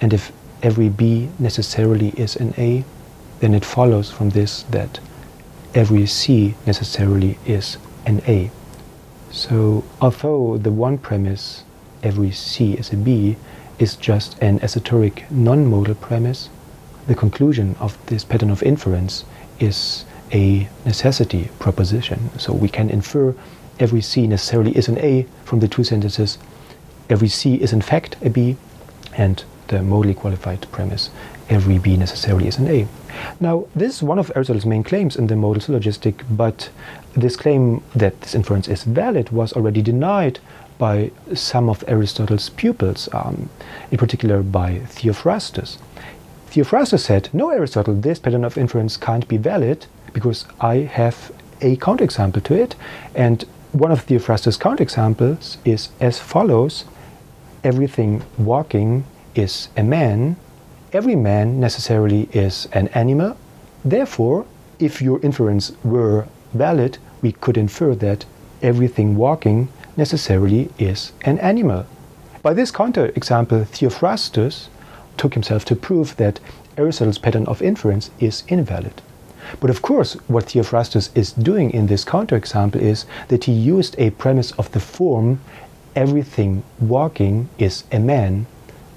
and 0.00 0.12
if 0.12 0.32
every 0.62 0.88
B 0.88 1.28
necessarily 1.38 2.10
is 2.10 2.36
an 2.36 2.54
A, 2.58 2.84
then 3.40 3.54
it 3.54 3.64
follows 3.64 4.10
from 4.10 4.30
this 4.30 4.62
that 4.64 5.00
every 5.74 6.06
C 6.06 6.54
necessarily 6.66 7.38
is 7.46 7.76
an 8.06 8.20
A. 8.26 8.50
So, 9.32 9.82
although 10.00 10.58
the 10.58 10.70
one 10.70 10.98
premise, 10.98 11.64
every 12.02 12.30
C 12.32 12.74
is 12.74 12.92
a 12.92 12.96
B, 12.96 13.36
is 13.78 13.96
just 13.96 14.38
an 14.42 14.60
assertoric 14.60 15.30
non 15.30 15.64
modal 15.66 15.94
premise, 15.94 16.50
the 17.06 17.14
conclusion 17.14 17.74
of 17.80 17.96
this 18.06 18.24
pattern 18.24 18.50
of 18.50 18.62
inference 18.62 19.24
is 19.58 20.04
a 20.32 20.68
necessity 20.84 21.48
proposition. 21.58 22.30
So 22.38 22.52
we 22.52 22.68
can 22.68 22.90
infer 22.90 23.34
every 23.80 24.02
C 24.02 24.26
necessarily 24.26 24.76
is 24.76 24.88
an 24.88 24.98
A 24.98 25.26
from 25.44 25.60
the 25.60 25.68
two 25.68 25.82
sentences. 25.82 26.36
Every 27.08 27.28
C 27.28 27.54
is 27.54 27.72
in 27.72 27.80
fact 27.80 28.16
a 28.22 28.28
B, 28.28 28.56
and 29.16 29.42
the 29.68 29.78
modally 29.78 30.14
qualified 30.14 30.70
premise 30.70 31.08
every 31.52 31.78
B 31.78 31.96
necessarily 31.96 32.48
is 32.48 32.58
an 32.58 32.68
A. 32.68 32.88
Now, 33.38 33.66
this 33.74 33.96
is 33.96 34.02
one 34.02 34.18
of 34.18 34.32
Aristotle's 34.34 34.66
main 34.66 34.82
claims 34.82 35.16
in 35.16 35.26
the 35.26 35.36
modal 35.36 35.60
syllogistic, 35.60 36.24
but 36.30 36.70
this 37.14 37.36
claim 37.36 37.82
that 37.94 38.20
this 38.22 38.34
inference 38.34 38.68
is 38.68 38.84
valid 38.84 39.30
was 39.30 39.52
already 39.52 39.82
denied 39.82 40.40
by 40.78 41.10
some 41.34 41.68
of 41.68 41.84
Aristotle's 41.86 42.48
pupils, 42.50 43.08
um, 43.12 43.50
in 43.90 43.98
particular 43.98 44.42
by 44.42 44.78
Theophrastus. 44.94 45.78
Theophrastus 46.50 47.04
said, 47.04 47.28
No, 47.32 47.50
Aristotle, 47.50 47.94
this 47.94 48.18
pattern 48.18 48.44
of 48.44 48.58
inference 48.58 48.96
can't 48.96 49.28
be 49.28 49.36
valid 49.36 49.86
because 50.12 50.46
I 50.60 50.76
have 50.76 51.30
a 51.60 51.76
counterexample 51.76 52.42
to 52.44 52.54
it. 52.54 52.74
And 53.14 53.44
one 53.72 53.92
of 53.92 54.06
Theophrastus' 54.06 54.58
counterexamples 54.58 55.56
is 55.64 55.90
as 56.00 56.18
follows 56.18 56.84
Everything 57.64 58.24
walking 58.38 59.04
is 59.36 59.68
a 59.76 59.84
man, 59.84 60.34
every 60.92 61.16
man 61.16 61.58
necessarily 61.58 62.28
is 62.32 62.68
an 62.72 62.88
animal. 62.88 63.36
Therefore, 63.84 64.44
if 64.78 65.00
your 65.00 65.20
inference 65.22 65.72
were 65.82 66.26
valid, 66.52 66.98
we 67.22 67.32
could 67.32 67.56
infer 67.56 67.94
that 67.96 68.26
everything 68.62 69.16
walking 69.16 69.68
necessarily 69.96 70.70
is 70.78 71.12
an 71.22 71.38
animal. 71.38 71.86
By 72.42 72.52
this 72.54 72.72
counterexample, 72.72 73.66
Theophrastus 73.68 74.68
took 75.16 75.34
himself 75.34 75.64
to 75.66 75.76
prove 75.76 76.16
that 76.16 76.40
Aristotle's 76.76 77.18
pattern 77.18 77.46
of 77.46 77.62
inference 77.62 78.10
is 78.18 78.42
invalid. 78.48 79.00
But 79.60 79.70
of 79.70 79.82
course, 79.82 80.14
what 80.28 80.46
Theophrastus 80.46 81.10
is 81.14 81.32
doing 81.32 81.70
in 81.70 81.86
this 81.86 82.04
counterexample 82.04 82.80
is 82.80 83.06
that 83.28 83.44
he 83.44 83.52
used 83.52 83.94
a 83.98 84.10
premise 84.10 84.52
of 84.52 84.70
the 84.72 84.80
form 84.80 85.40
everything 85.94 86.62
walking 86.80 87.48
is 87.58 87.84
a 87.92 87.98
man, 87.98 88.46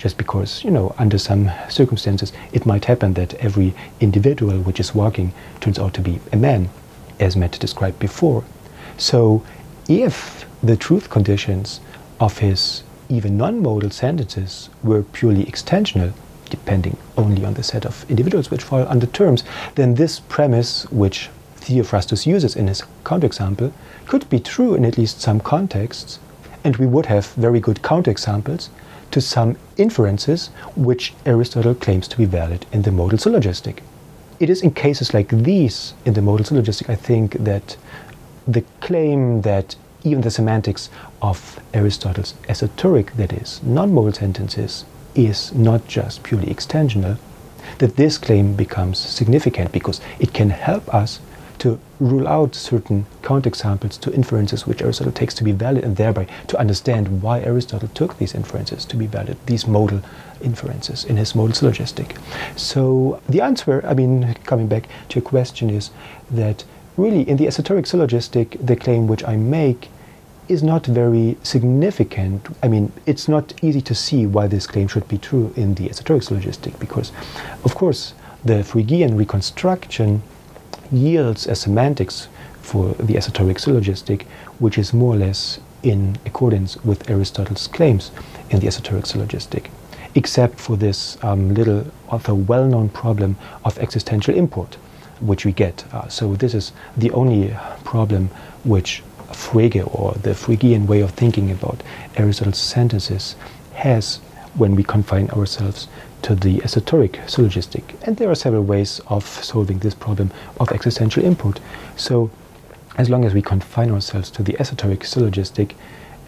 just 0.05 0.17
because, 0.19 0.63
you 0.63 0.69
know, 0.69 0.93
under 0.99 1.17
some 1.17 1.51
circumstances 1.67 2.31
it 2.53 2.63
might 2.63 2.85
happen 2.85 3.15
that 3.15 3.33
every 3.45 3.73
individual 3.99 4.59
which 4.59 4.79
is 4.79 4.93
walking 4.93 5.33
turns 5.59 5.79
out 5.79 5.95
to 5.95 5.99
be 5.99 6.19
a 6.31 6.37
man, 6.37 6.69
as 7.19 7.35
Matt 7.35 7.53
described 7.53 7.97
before. 7.97 8.43
So, 8.99 9.43
if 9.89 10.45
the 10.61 10.77
truth 10.77 11.09
conditions 11.09 11.79
of 12.19 12.37
his 12.37 12.83
even 13.09 13.35
non-modal 13.35 13.89
sentences 13.89 14.69
were 14.83 15.01
purely 15.01 15.43
extensional, 15.45 16.13
depending 16.51 16.97
only 17.17 17.43
on 17.43 17.55
the 17.55 17.63
set 17.63 17.83
of 17.83 18.05
individuals 18.07 18.51
which 18.51 18.61
fall 18.61 18.87
under 18.87 19.07
terms, 19.07 19.43
then 19.73 19.95
this 19.95 20.19
premise, 20.19 20.83
which 20.91 21.31
Theophrastus 21.55 22.27
uses 22.27 22.55
in 22.55 22.67
his 22.67 22.83
counterexample, 23.03 23.73
could 24.05 24.29
be 24.29 24.39
true 24.39 24.75
in 24.75 24.85
at 24.85 24.99
least 24.99 25.19
some 25.19 25.39
contexts, 25.39 26.19
and 26.63 26.77
we 26.77 26.85
would 26.85 27.07
have 27.07 27.25
very 27.33 27.59
good 27.59 27.81
counterexamples 27.81 28.69
to 29.11 29.21
some 29.21 29.57
inferences 29.77 30.47
which 30.75 31.13
Aristotle 31.25 31.75
claims 31.75 32.07
to 32.09 32.17
be 32.17 32.25
valid 32.25 32.65
in 32.71 32.81
the 32.81 32.91
modal 32.91 33.17
syllogistic. 33.17 33.83
It 34.39 34.49
is 34.49 34.61
in 34.61 34.71
cases 34.71 35.13
like 35.13 35.29
these 35.29 35.93
in 36.05 36.13
the 36.13 36.21
modal 36.21 36.45
syllogistic, 36.45 36.89
I 36.89 36.95
think, 36.95 37.33
that 37.43 37.77
the 38.47 38.63
claim 38.81 39.41
that 39.41 39.75
even 40.03 40.21
the 40.21 40.31
semantics 40.31 40.89
of 41.21 41.59
Aristotle's 41.73 42.33
assertoric, 42.47 43.15
that 43.15 43.33
is, 43.33 43.61
non 43.63 43.93
modal 43.93 44.13
sentences, 44.13 44.85
is 45.15 45.53
not 45.53 45.87
just 45.87 46.23
purely 46.23 46.47
extensional, 46.53 47.17
that 47.79 47.95
this 47.95 48.17
claim 48.17 48.53
becomes 48.53 48.99
significant 48.99 49.71
because 49.71 49.99
it 50.19 50.33
can 50.33 50.49
help 50.49 50.93
us 50.93 51.19
to 51.59 51.79
rule 51.99 52.27
out 52.27 52.55
certain 52.55 53.05
counterexamples 53.21 53.99
to 54.01 54.13
inferences 54.13 54.67
which 54.67 54.81
Aristotle 54.81 55.11
takes 55.11 55.33
to 55.35 55.43
be 55.43 55.51
valid 55.51 55.83
and 55.83 55.95
thereby 55.95 56.27
to 56.47 56.57
understand 56.57 57.21
why 57.21 57.39
Aristotle 57.41 57.89
took 57.89 58.17
these 58.17 58.35
inferences 58.35 58.85
to 58.85 58.95
be 58.95 59.07
valid, 59.07 59.37
these 59.45 59.67
modal 59.67 60.01
inferences 60.41 61.05
in 61.05 61.17
his 61.17 61.35
modal 61.35 61.53
syllogistic. 61.53 62.15
So 62.55 63.21
the 63.29 63.41
answer, 63.41 63.85
I 63.85 63.93
mean, 63.93 64.35
coming 64.43 64.67
back 64.67 64.87
to 65.09 65.19
your 65.19 65.27
question, 65.27 65.69
is 65.69 65.91
that 66.31 66.63
really 66.97 67.27
in 67.27 67.37
the 67.37 67.47
assertoric 67.47 67.87
syllogistic, 67.87 68.57
the 68.59 68.75
claim 68.75 69.07
which 69.07 69.23
I 69.23 69.35
make 69.35 69.89
is 70.47 70.61
not 70.61 70.85
very 70.85 71.37
significant. 71.41 72.47
I 72.61 72.67
mean, 72.67 72.91
it's 73.05 73.27
not 73.27 73.53
easy 73.63 73.81
to 73.81 73.95
see 73.95 74.27
why 74.27 74.47
this 74.47 74.67
claim 74.67 74.87
should 74.87 75.07
be 75.07 75.17
true 75.17 75.51
in 75.55 75.73
the 75.73 75.89
assertoric 75.89 76.23
syllogistic, 76.23 76.77
because, 76.79 77.11
of 77.63 77.73
course, 77.73 78.13
the 78.43 78.61
Fregean 78.61 79.17
reconstruction 79.17 80.21
yields 80.91 81.47
a 81.47 81.55
semantics 81.55 82.27
for 82.61 82.93
the 82.93 83.15
assertoric 83.15 83.59
syllogistic, 83.59 84.23
which 84.59 84.77
is 84.77 84.93
more 84.93 85.15
or 85.15 85.17
less 85.17 85.59
in 85.83 86.17
accordance 86.25 86.77
with 86.83 87.09
Aristotle's 87.09 87.67
claims 87.67 88.11
in 88.49 88.59
the 88.59 88.67
assertoric 88.67 89.05
syllogistic, 89.05 89.69
except 90.15 90.59
for 90.59 90.75
this 90.75 91.17
um, 91.23 91.53
little, 91.53 91.85
although 92.09 92.33
well 92.35 92.65
known 92.65 92.89
problem 92.89 93.37
of 93.63 93.77
existential 93.77 94.33
import, 94.35 94.75
which 95.19 95.45
we 95.45 95.51
get. 95.51 95.85
Uh, 95.93 96.07
so, 96.07 96.35
this 96.35 96.53
is 96.53 96.71
the 96.97 97.11
only 97.11 97.55
problem 97.83 98.29
which 98.63 99.03
Frege 99.31 99.83
or 99.93 100.13
the 100.13 100.31
Fregean 100.31 100.87
way 100.87 101.01
of 101.01 101.11
thinking 101.11 101.51
about 101.51 101.81
Aristotle's 102.17 102.57
sentences 102.57 103.35
has 103.73 104.17
when 104.55 104.75
we 104.75 104.83
confine 104.83 105.29
ourselves 105.31 105.87
to 106.25 106.33
the 106.33 106.57
assertoric 106.61 107.19
syllogistic. 107.29 107.93
And 108.01 108.17
there 108.17 108.31
are 108.31 108.35
several 108.35 108.63
ways 108.63 108.99
of 109.05 109.23
solving 109.23 109.77
this 109.77 109.93
problem 109.93 110.31
of 110.59 110.71
existential 110.71 111.23
import. 111.23 111.59
So 111.97 112.31
as 112.97 113.11
long 113.11 113.25
as 113.25 113.35
we 113.35 113.43
confine 113.43 113.91
ourselves 113.91 114.31
to 114.31 114.41
the 114.41 114.53
assertoric 114.53 115.05
syllogistic, 115.05 115.75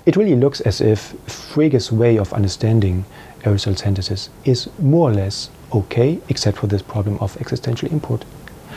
it 0.05 0.15
really 0.15 0.36
looks 0.36 0.62
as 0.62 0.81
if 0.81 1.15
Frege's 1.25 1.91
way 1.91 2.15
of 2.15 2.31
understanding 2.31 3.05
Aristotle's 3.43 3.79
synthesis 3.79 4.29
is 4.45 4.69
more 4.77 5.10
or 5.10 5.13
less 5.13 5.49
okay, 5.73 6.19
except 6.29 6.60
for 6.60 6.67
this 6.67 6.83
problem 6.83 7.17
of 7.17 7.36
existential 7.38 7.91
import. 7.91 8.23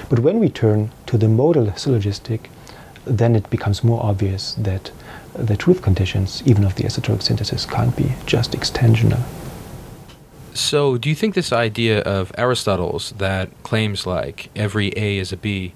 But 0.09 0.21
when 0.21 0.39
we 0.39 0.49
turn 0.49 0.91
to 1.05 1.19
the 1.19 1.29
modal 1.29 1.71
syllogistic, 1.77 2.49
then 3.05 3.37
it 3.37 3.51
becomes 3.51 3.85
more 3.85 4.03
obvious 4.03 4.55
that 4.55 4.91
the 5.35 5.57
truth 5.57 5.83
conditions, 5.83 6.43
even 6.47 6.65
of 6.65 6.77
the 6.77 6.85
assertoric 6.85 7.21
synthesis, 7.21 7.67
can't 7.67 7.95
be 7.95 8.15
just 8.25 8.53
extensional. 8.53 9.23
So, 10.53 10.99
do 10.99 11.09
you 11.09 11.15
think 11.15 11.35
this 11.35 11.53
idea 11.53 12.01
of 12.01 12.33
Aristotle's 12.37 13.13
that 13.13 13.51
claims 13.63 14.07
like 14.07 14.51
every 14.57 14.89
A 14.97 15.19
is 15.19 15.33
a 15.33 15.37
B 15.37 15.75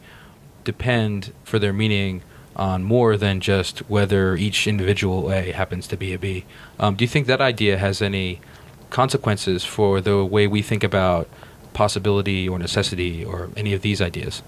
depend 0.65 1.33
for 1.45 1.59
their 1.59 1.73
meaning 1.73 2.23
on 2.57 2.83
more 2.85 3.17
than 3.17 3.41
just 3.41 3.79
whether 3.91 4.37
each 4.37 4.67
individual 4.67 5.33
A 5.33 5.53
happens 5.53 5.87
to 5.89 5.97
be 5.97 6.13
a 6.13 6.19
B? 6.19 6.45
Um, 6.79 6.97
do 6.97 7.05
you 7.05 7.09
think 7.09 7.27
that 7.27 7.41
idea 7.41 7.79
has 7.79 8.03
any 8.03 8.41
consequences 8.91 9.65
for 9.65 10.01
the 10.01 10.25
way 10.25 10.47
we 10.47 10.63
think 10.63 10.85
about 10.85 11.29
possibility 11.73 12.49
or 12.49 12.59
necessity 12.59 13.25
or 13.25 13.51
any 13.57 13.75
of 13.75 13.83
these 13.83 14.01
ideas? 14.01 14.43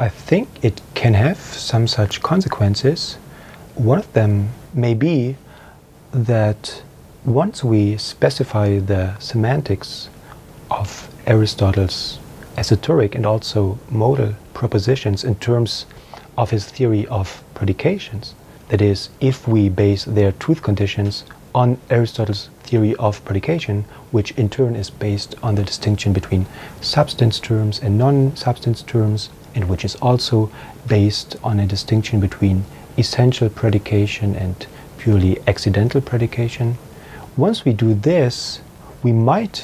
I 0.00 0.08
think 0.08 0.48
it 0.62 0.80
can 0.94 1.14
have 1.14 1.38
some 1.38 1.88
such 1.88 2.22
consequences. 2.22 3.14
One 3.74 3.98
of 3.98 4.12
them 4.12 4.50
may 4.74 4.94
be 4.94 5.36
that 6.12 6.82
once 7.24 7.64
we 7.64 7.96
specify 7.96 8.78
the 8.78 9.18
semantics 9.18 10.08
of 10.70 11.08
Aristotle's 11.26 12.18
assertoric 12.56 13.14
and 13.14 13.26
also 13.26 13.78
modal 13.90 14.34
propositions 14.54 15.24
in 15.24 15.34
terms 15.36 15.86
of 16.36 16.50
his 16.50 16.66
theory 16.66 17.06
of 17.08 17.42
predications, 17.54 18.34
that 18.68 18.80
is, 18.80 19.08
if 19.20 19.48
we 19.48 19.68
base 19.68 20.04
their 20.04 20.32
truth 20.32 20.62
conditions 20.62 21.24
on 21.54 21.78
Aristotle's 21.90 22.50
theory 22.62 22.94
of 22.96 23.24
predication, 23.24 23.84
which 24.10 24.30
in 24.32 24.48
turn 24.48 24.76
is 24.76 24.90
based 24.90 25.34
on 25.42 25.54
the 25.54 25.64
distinction 25.64 26.12
between 26.12 26.46
substance 26.80 27.40
terms 27.40 27.80
and 27.80 27.98
non 27.98 28.36
substance 28.36 28.82
terms, 28.82 29.30
and 29.54 29.68
which 29.68 29.84
is 29.84 29.96
also 29.96 30.50
based 30.86 31.36
on 31.42 31.58
a 31.58 31.66
distinction 31.66 32.20
between 32.20 32.64
essential 32.96 33.48
predication 33.48 34.36
and 34.36 34.66
purely 34.98 35.38
accidental 35.46 36.00
predication. 36.00 36.76
Once 37.38 37.64
we 37.64 37.72
do 37.72 37.94
this, 37.94 38.60
we 39.04 39.12
might 39.12 39.58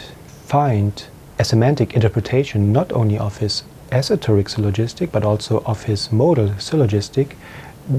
find 0.45 1.09
a 1.41 1.45
semantic 1.45 1.93
interpretation 1.95 2.73
not 2.73 2.93
only 2.93 3.19
of 3.19 3.39
his 3.39 3.65
assertoric 3.91 4.49
syllogistic 4.49 5.11
but 5.11 5.25
also 5.25 5.61
of 5.67 5.83
his 5.83 6.13
modal 6.13 6.57
syllogistic 6.57 7.37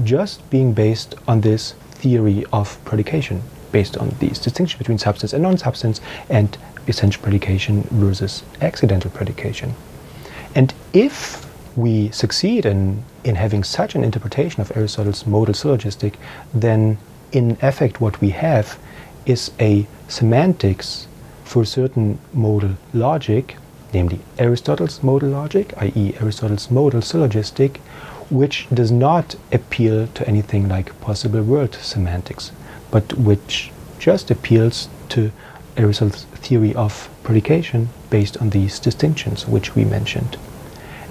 just 0.02 0.48
being 0.48 0.72
based 0.72 1.14
on 1.28 1.42
this 1.42 1.72
theory 1.90 2.42
of 2.54 2.82
predication, 2.86 3.42
based 3.70 3.98
on 3.98 4.08
these 4.18 4.38
distinction 4.38 4.78
between 4.78 4.96
substance 4.96 5.34
and 5.34 5.42
non-substance 5.42 6.00
and 6.30 6.56
essential 6.88 7.22
predication 7.22 7.82
versus 7.90 8.44
accidental 8.62 9.10
predication. 9.10 9.74
And 10.54 10.72
if 10.94 11.44
we 11.76 12.10
succeed 12.12 12.64
in, 12.64 13.04
in 13.24 13.34
having 13.34 13.62
such 13.62 13.94
an 13.94 14.02
interpretation 14.02 14.62
of 14.62 14.74
Aristotle's 14.74 15.26
modal 15.26 15.52
syllogistic, 15.52 16.16
then 16.54 16.96
in 17.30 17.58
effect 17.60 18.00
what 18.00 18.18
we 18.22 18.30
have 18.30 18.78
is 19.26 19.50
a 19.60 19.86
semantics 20.08 21.08
for 21.44 21.64
certain 21.64 22.18
modal 22.32 22.76
logic, 22.92 23.56
namely 23.92 24.20
Aristotle's 24.38 25.02
modal 25.02 25.28
logic, 25.28 25.72
i.e., 25.78 26.14
Aristotle's 26.20 26.70
modal 26.70 27.02
syllogistic, 27.02 27.78
which 28.30 28.66
does 28.72 28.90
not 28.90 29.36
appeal 29.52 30.08
to 30.08 30.26
anything 30.28 30.68
like 30.68 30.98
possible 31.00 31.42
world 31.42 31.74
semantics, 31.74 32.50
but 32.90 33.12
which 33.14 33.70
just 33.98 34.30
appeals 34.30 34.88
to 35.08 35.30
Aristotle's 35.76 36.24
theory 36.34 36.74
of 36.74 37.08
predication 37.22 37.88
based 38.10 38.36
on 38.38 38.50
these 38.50 38.78
distinctions 38.78 39.46
which 39.46 39.74
we 39.74 39.84
mentioned. 39.84 40.36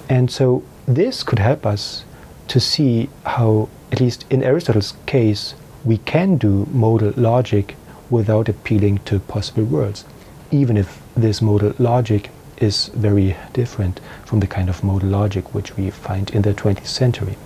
And 0.08 0.30
so 0.30 0.62
this 0.86 1.22
could 1.22 1.38
help 1.38 1.64
us 1.64 2.04
to 2.48 2.60
see 2.60 3.08
how, 3.24 3.68
at 3.90 4.00
least 4.00 4.24
in 4.30 4.42
Aristotle's 4.42 4.94
case, 5.06 5.54
we 5.84 5.98
can 5.98 6.36
do 6.36 6.66
modal 6.70 7.12
logic 7.16 7.76
without 8.10 8.48
appealing 8.48 8.98
to 9.04 9.18
possible 9.20 9.64
worlds, 9.64 10.04
even 10.50 10.76
if 10.76 11.00
this 11.16 11.42
modal 11.42 11.74
logic 11.78 12.30
is 12.58 12.88
very 12.88 13.36
different 13.52 14.00
from 14.24 14.40
the 14.40 14.46
kind 14.46 14.68
of 14.68 14.82
modal 14.82 15.08
logic 15.08 15.54
which 15.54 15.76
we 15.76 15.90
find 15.90 16.30
in 16.30 16.42
the 16.42 16.54
20th 16.54 16.86
century. 16.86 17.36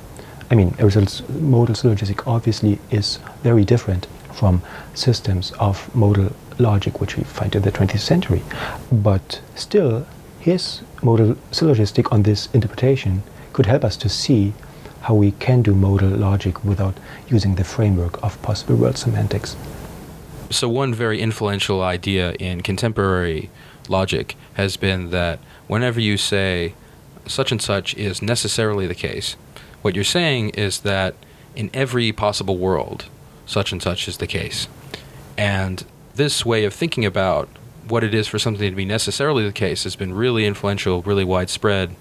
I 0.51 0.55
mean, 0.55 0.75
Aristotle's 0.79 1.29
modal 1.29 1.75
syllogistic 1.75 2.27
obviously 2.27 2.79
is 2.90 3.18
very 3.42 3.64
different 3.64 4.07
from 4.33 4.62
systems 4.94 5.53
of 5.53 5.94
modal 5.94 6.33
logic 6.59 7.01
which 7.01 7.16
we 7.16 7.25
find 7.25 7.55
in 7.55 7.62
the 7.62 7.73
20th 7.73 8.01
century, 8.01 8.42
but 8.90 9.40
still, 9.55 10.07
his 10.38 10.83
modal 11.03 11.37
syllogistic 11.51 12.12
on 12.12 12.23
this 12.23 12.49
interpretation 12.53 13.23
could 13.53 13.66
help 13.66 13.85
us 13.85 13.96
to 13.99 14.09
see 14.09 14.53
how 15.03 15.14
we 15.14 15.33
can 15.33 15.62
do 15.62 15.75
modal 15.75 16.09
logic 16.09 16.64
without 16.64 16.96
using 17.29 17.55
the 17.55 17.64
framework 17.64 18.23
of 18.23 18.40
possible 18.42 18.77
world 18.77 18.99
semantics. 18.99 19.57
So, 20.51 20.69
one 20.69 20.93
very 20.93 21.21
influential 21.21 21.81
idea 21.81 22.33
in 22.33 22.63
contemporary 22.63 23.51
logic 23.89 24.37
has 24.55 24.77
been 24.77 25.11
that 25.11 25.39
whenever 25.69 26.01
you 26.01 26.17
say 26.17 26.75
such 27.27 27.53
and 27.53 27.63
such 27.63 27.95
is 27.95 28.21
necessarily 28.21 28.89
the 28.89 28.95
case, 28.95 29.37
what 29.83 29.95
you're 29.95 30.05
saying 30.05 30.51
is 30.51 30.81
that 30.81 31.15
in 31.55 31.71
every 31.73 32.11
possible 32.11 32.59
world, 32.59 33.07
such 33.47 33.71
and 33.71 33.81
such 33.81 34.09
is 34.09 34.19
the 34.19 34.27
case. 34.27 34.67
And 35.39 35.85
this 36.15 36.45
way 36.45 36.65
of 36.65 36.75
thinking 36.75 37.05
about 37.05 37.49
what 37.89 38.05
it 38.05 38.13
is 38.13 38.27
for 38.27 38.39
something 38.39 38.69
to 38.69 38.77
be 38.77 38.85
necessarily 38.85 39.45
the 39.45 39.53
case 39.53 39.85
has 39.85 39.97
been 39.97 40.13
really 40.13 40.47
influential, 40.47 41.03
really 41.03 41.25
widespread. 41.25 41.95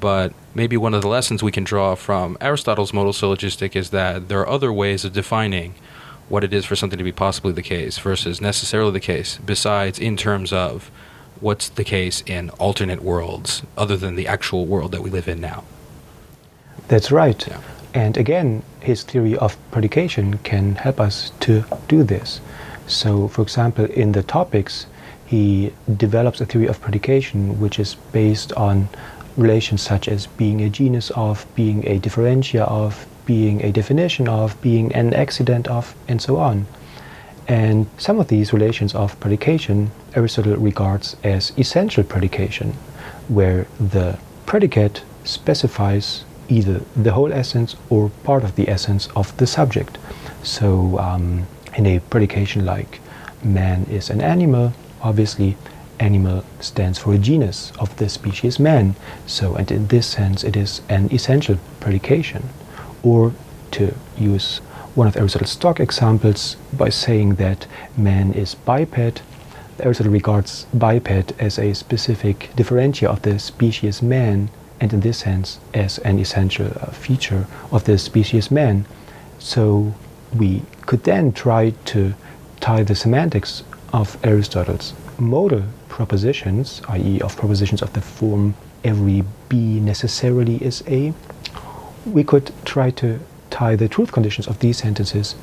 But 0.00 0.32
maybe 0.54 0.76
one 0.76 0.94
of 0.94 1.02
the 1.02 1.08
lessons 1.08 1.42
we 1.42 1.52
can 1.52 1.64
draw 1.64 1.94
from 1.94 2.36
Aristotle's 2.40 2.92
modal 2.92 3.12
syllogistic 3.12 3.76
is 3.76 3.90
that 3.90 4.28
there 4.28 4.40
are 4.40 4.48
other 4.48 4.72
ways 4.72 5.04
of 5.04 5.12
defining 5.12 5.74
what 6.28 6.44
it 6.44 6.52
is 6.52 6.64
for 6.64 6.76
something 6.76 6.98
to 6.98 7.04
be 7.04 7.12
possibly 7.12 7.52
the 7.52 7.62
case 7.62 7.98
versus 7.98 8.40
necessarily 8.40 8.92
the 8.92 9.00
case, 9.00 9.38
besides 9.44 9.98
in 9.98 10.16
terms 10.16 10.52
of 10.52 10.90
what's 11.40 11.68
the 11.68 11.84
case 11.84 12.22
in 12.26 12.50
alternate 12.50 13.02
worlds 13.02 13.62
other 13.76 13.96
than 13.96 14.16
the 14.16 14.26
actual 14.26 14.66
world 14.66 14.92
that 14.92 15.02
we 15.02 15.10
live 15.10 15.28
in 15.28 15.40
now. 15.40 15.64
That's 16.88 17.10
right. 17.10 17.46
Yeah. 17.46 17.60
And 17.94 18.16
again, 18.16 18.62
his 18.80 19.02
theory 19.02 19.36
of 19.36 19.56
predication 19.70 20.38
can 20.38 20.74
help 20.74 21.00
us 21.00 21.32
to 21.40 21.64
do 21.88 22.02
this. 22.02 22.40
So, 22.86 23.28
for 23.28 23.42
example, 23.42 23.86
in 23.86 24.12
the 24.12 24.22
topics, 24.22 24.86
he 25.26 25.72
develops 25.96 26.40
a 26.40 26.46
theory 26.46 26.66
of 26.66 26.80
predication 26.80 27.60
which 27.60 27.78
is 27.78 27.96
based 28.12 28.52
on 28.54 28.88
relations 29.36 29.82
such 29.82 30.08
as 30.08 30.26
being 30.26 30.62
a 30.62 30.70
genus 30.70 31.10
of, 31.10 31.46
being 31.54 31.86
a 31.86 31.98
differentia 31.98 32.64
of, 32.64 33.06
being 33.28 33.62
a 33.62 33.70
definition 33.70 34.26
of, 34.26 34.58
being 34.62 34.90
an 34.94 35.12
accident 35.12 35.68
of, 35.68 35.94
and 36.08 36.22
so 36.22 36.38
on. 36.38 36.66
And 37.46 37.86
some 37.98 38.18
of 38.18 38.28
these 38.28 38.54
relations 38.54 38.94
of 38.94 39.20
predication 39.20 39.90
Aristotle 40.14 40.56
regards 40.56 41.14
as 41.22 41.52
essential 41.58 42.04
predication, 42.04 42.72
where 43.28 43.66
the 43.78 44.18
predicate 44.46 45.02
specifies 45.24 46.24
either 46.48 46.80
the 46.96 47.12
whole 47.12 47.30
essence 47.30 47.76
or 47.90 48.08
part 48.24 48.44
of 48.44 48.56
the 48.56 48.66
essence 48.66 49.08
of 49.14 49.36
the 49.36 49.46
subject. 49.46 49.98
So, 50.42 50.98
um, 50.98 51.46
in 51.76 51.84
a 51.84 52.00
predication 52.00 52.64
like 52.64 52.98
man 53.44 53.84
is 53.90 54.08
an 54.08 54.22
animal, 54.22 54.72
obviously 55.02 55.58
animal 56.00 56.44
stands 56.60 56.98
for 56.98 57.12
a 57.12 57.18
genus 57.18 57.72
of 57.78 57.94
the 57.96 58.08
species 58.08 58.58
man. 58.58 58.94
So, 59.26 59.54
and 59.56 59.70
in 59.70 59.88
this 59.88 60.06
sense, 60.06 60.44
it 60.44 60.56
is 60.56 60.80
an 60.88 61.12
essential 61.12 61.58
predication. 61.80 62.48
Or 63.02 63.32
to 63.72 63.94
use 64.16 64.58
one 64.94 65.06
of 65.06 65.16
Aristotle's 65.16 65.50
stock 65.50 65.80
examples 65.80 66.56
by 66.72 66.88
saying 66.88 67.36
that 67.36 67.66
man 67.96 68.32
is 68.32 68.54
biped, 68.54 69.22
Aristotle 69.80 70.12
regards 70.12 70.66
biped 70.74 71.32
as 71.38 71.58
a 71.58 71.72
specific 71.74 72.50
differentia 72.56 73.08
of 73.08 73.22
the 73.22 73.38
species 73.38 74.02
man, 74.02 74.50
and 74.80 74.92
in 74.92 75.00
this 75.00 75.18
sense, 75.18 75.60
as 75.72 75.98
an 75.98 76.18
essential 76.18 76.70
feature 76.90 77.46
of 77.70 77.84
the 77.84 77.98
species 77.98 78.50
man. 78.50 78.86
So, 79.38 79.94
we 80.36 80.62
could 80.82 81.04
then 81.04 81.32
try 81.32 81.70
to 81.86 82.14
tie 82.60 82.82
the 82.82 82.96
semantics 82.96 83.62
of 83.92 84.18
Aristotle's 84.24 84.94
modal 85.18 85.62
propositions, 85.88 86.82
i.e., 86.88 87.20
of 87.20 87.36
propositions 87.36 87.82
of 87.82 87.92
the 87.92 88.00
form 88.00 88.54
every 88.84 89.24
B 89.48 89.80
necessarily 89.80 90.56
is 90.56 90.82
A, 90.88 91.12
we 92.08 92.24
could 92.24 92.52
try 92.64 92.90
to 92.90 93.20
tie 93.50 93.76
the 93.76 93.88
truth 93.88 94.12
conditions 94.12 94.46
of 94.46 94.58
these 94.60 94.78
sentences 94.78 95.34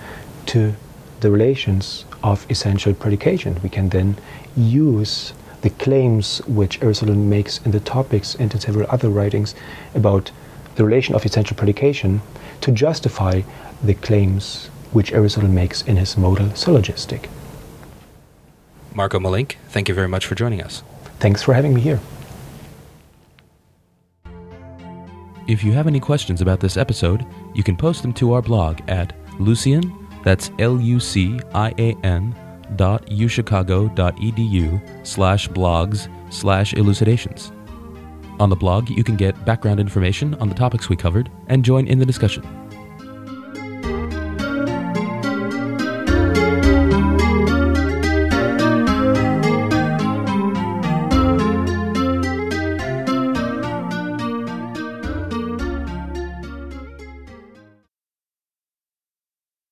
to 0.47 0.73
the 1.21 1.31
relations 1.31 2.05
of 2.23 2.45
essential 2.49 2.93
predication. 2.93 3.59
We 3.63 3.69
can 3.69 3.89
then 3.89 4.17
use 4.55 5.33
the 5.61 5.69
claims 5.71 6.39
which 6.45 6.81
Aristotle 6.81 7.15
makes 7.15 7.59
in 7.65 7.71
the 7.71 7.79
topics 7.79 8.35
and 8.35 8.53
in 8.53 8.59
several 8.59 8.87
other 8.89 9.09
writings 9.09 9.55
about 9.95 10.31
the 10.75 10.83
relation 10.83 11.15
of 11.15 11.25
essential 11.25 11.57
predication 11.57 12.21
to 12.61 12.71
justify 12.71 13.41
the 13.83 13.95
claims 13.95 14.67
which 14.91 15.11
Aristotle 15.11 15.49
makes 15.49 15.81
in 15.81 15.97
his 15.97 16.17
modal 16.17 16.53
syllogistic. 16.55 17.29
Marko 18.93 19.19
Malink, 19.19 19.55
thank 19.69 19.89
you 19.89 19.95
very 19.95 20.07
much 20.07 20.25
for 20.25 20.35
joining 20.35 20.61
us. 20.61 20.83
Thanks 21.19 21.41
for 21.41 21.53
having 21.53 21.73
me 21.73 21.81
here. 21.81 21.99
If 25.47 25.63
you 25.63 25.73
have 25.73 25.85
any 25.85 25.99
questions 25.99 26.41
about 26.41 26.59
this 26.59 26.75
episode, 26.75 27.23
you 27.53 27.63
can 27.63 27.77
post 27.77 28.01
them 28.01 28.13
to 28.13 28.33
our 28.33 28.41
blog 28.41 28.79
at 28.87 29.13
Lucian, 29.39 30.07
that's 30.23 30.49
L-U-C-I-A-N 30.57 32.35
dot 32.75 33.05
uchicago.edu 33.05 35.05
slash 35.05 35.47
blogs 35.49 36.33
slash 36.33 36.73
elucidations. 36.73 37.51
On 38.39 38.49
the 38.49 38.55
blog, 38.55 38.89
you 38.89 39.03
can 39.03 39.15
get 39.15 39.45
background 39.45 39.79
information 39.79 40.33
on 40.35 40.49
the 40.49 40.55
topics 40.55 40.89
we 40.89 40.95
covered 40.95 41.31
and 41.47 41.63
join 41.63 41.85
in 41.85 41.99
the 41.99 42.05
discussion. 42.05 42.64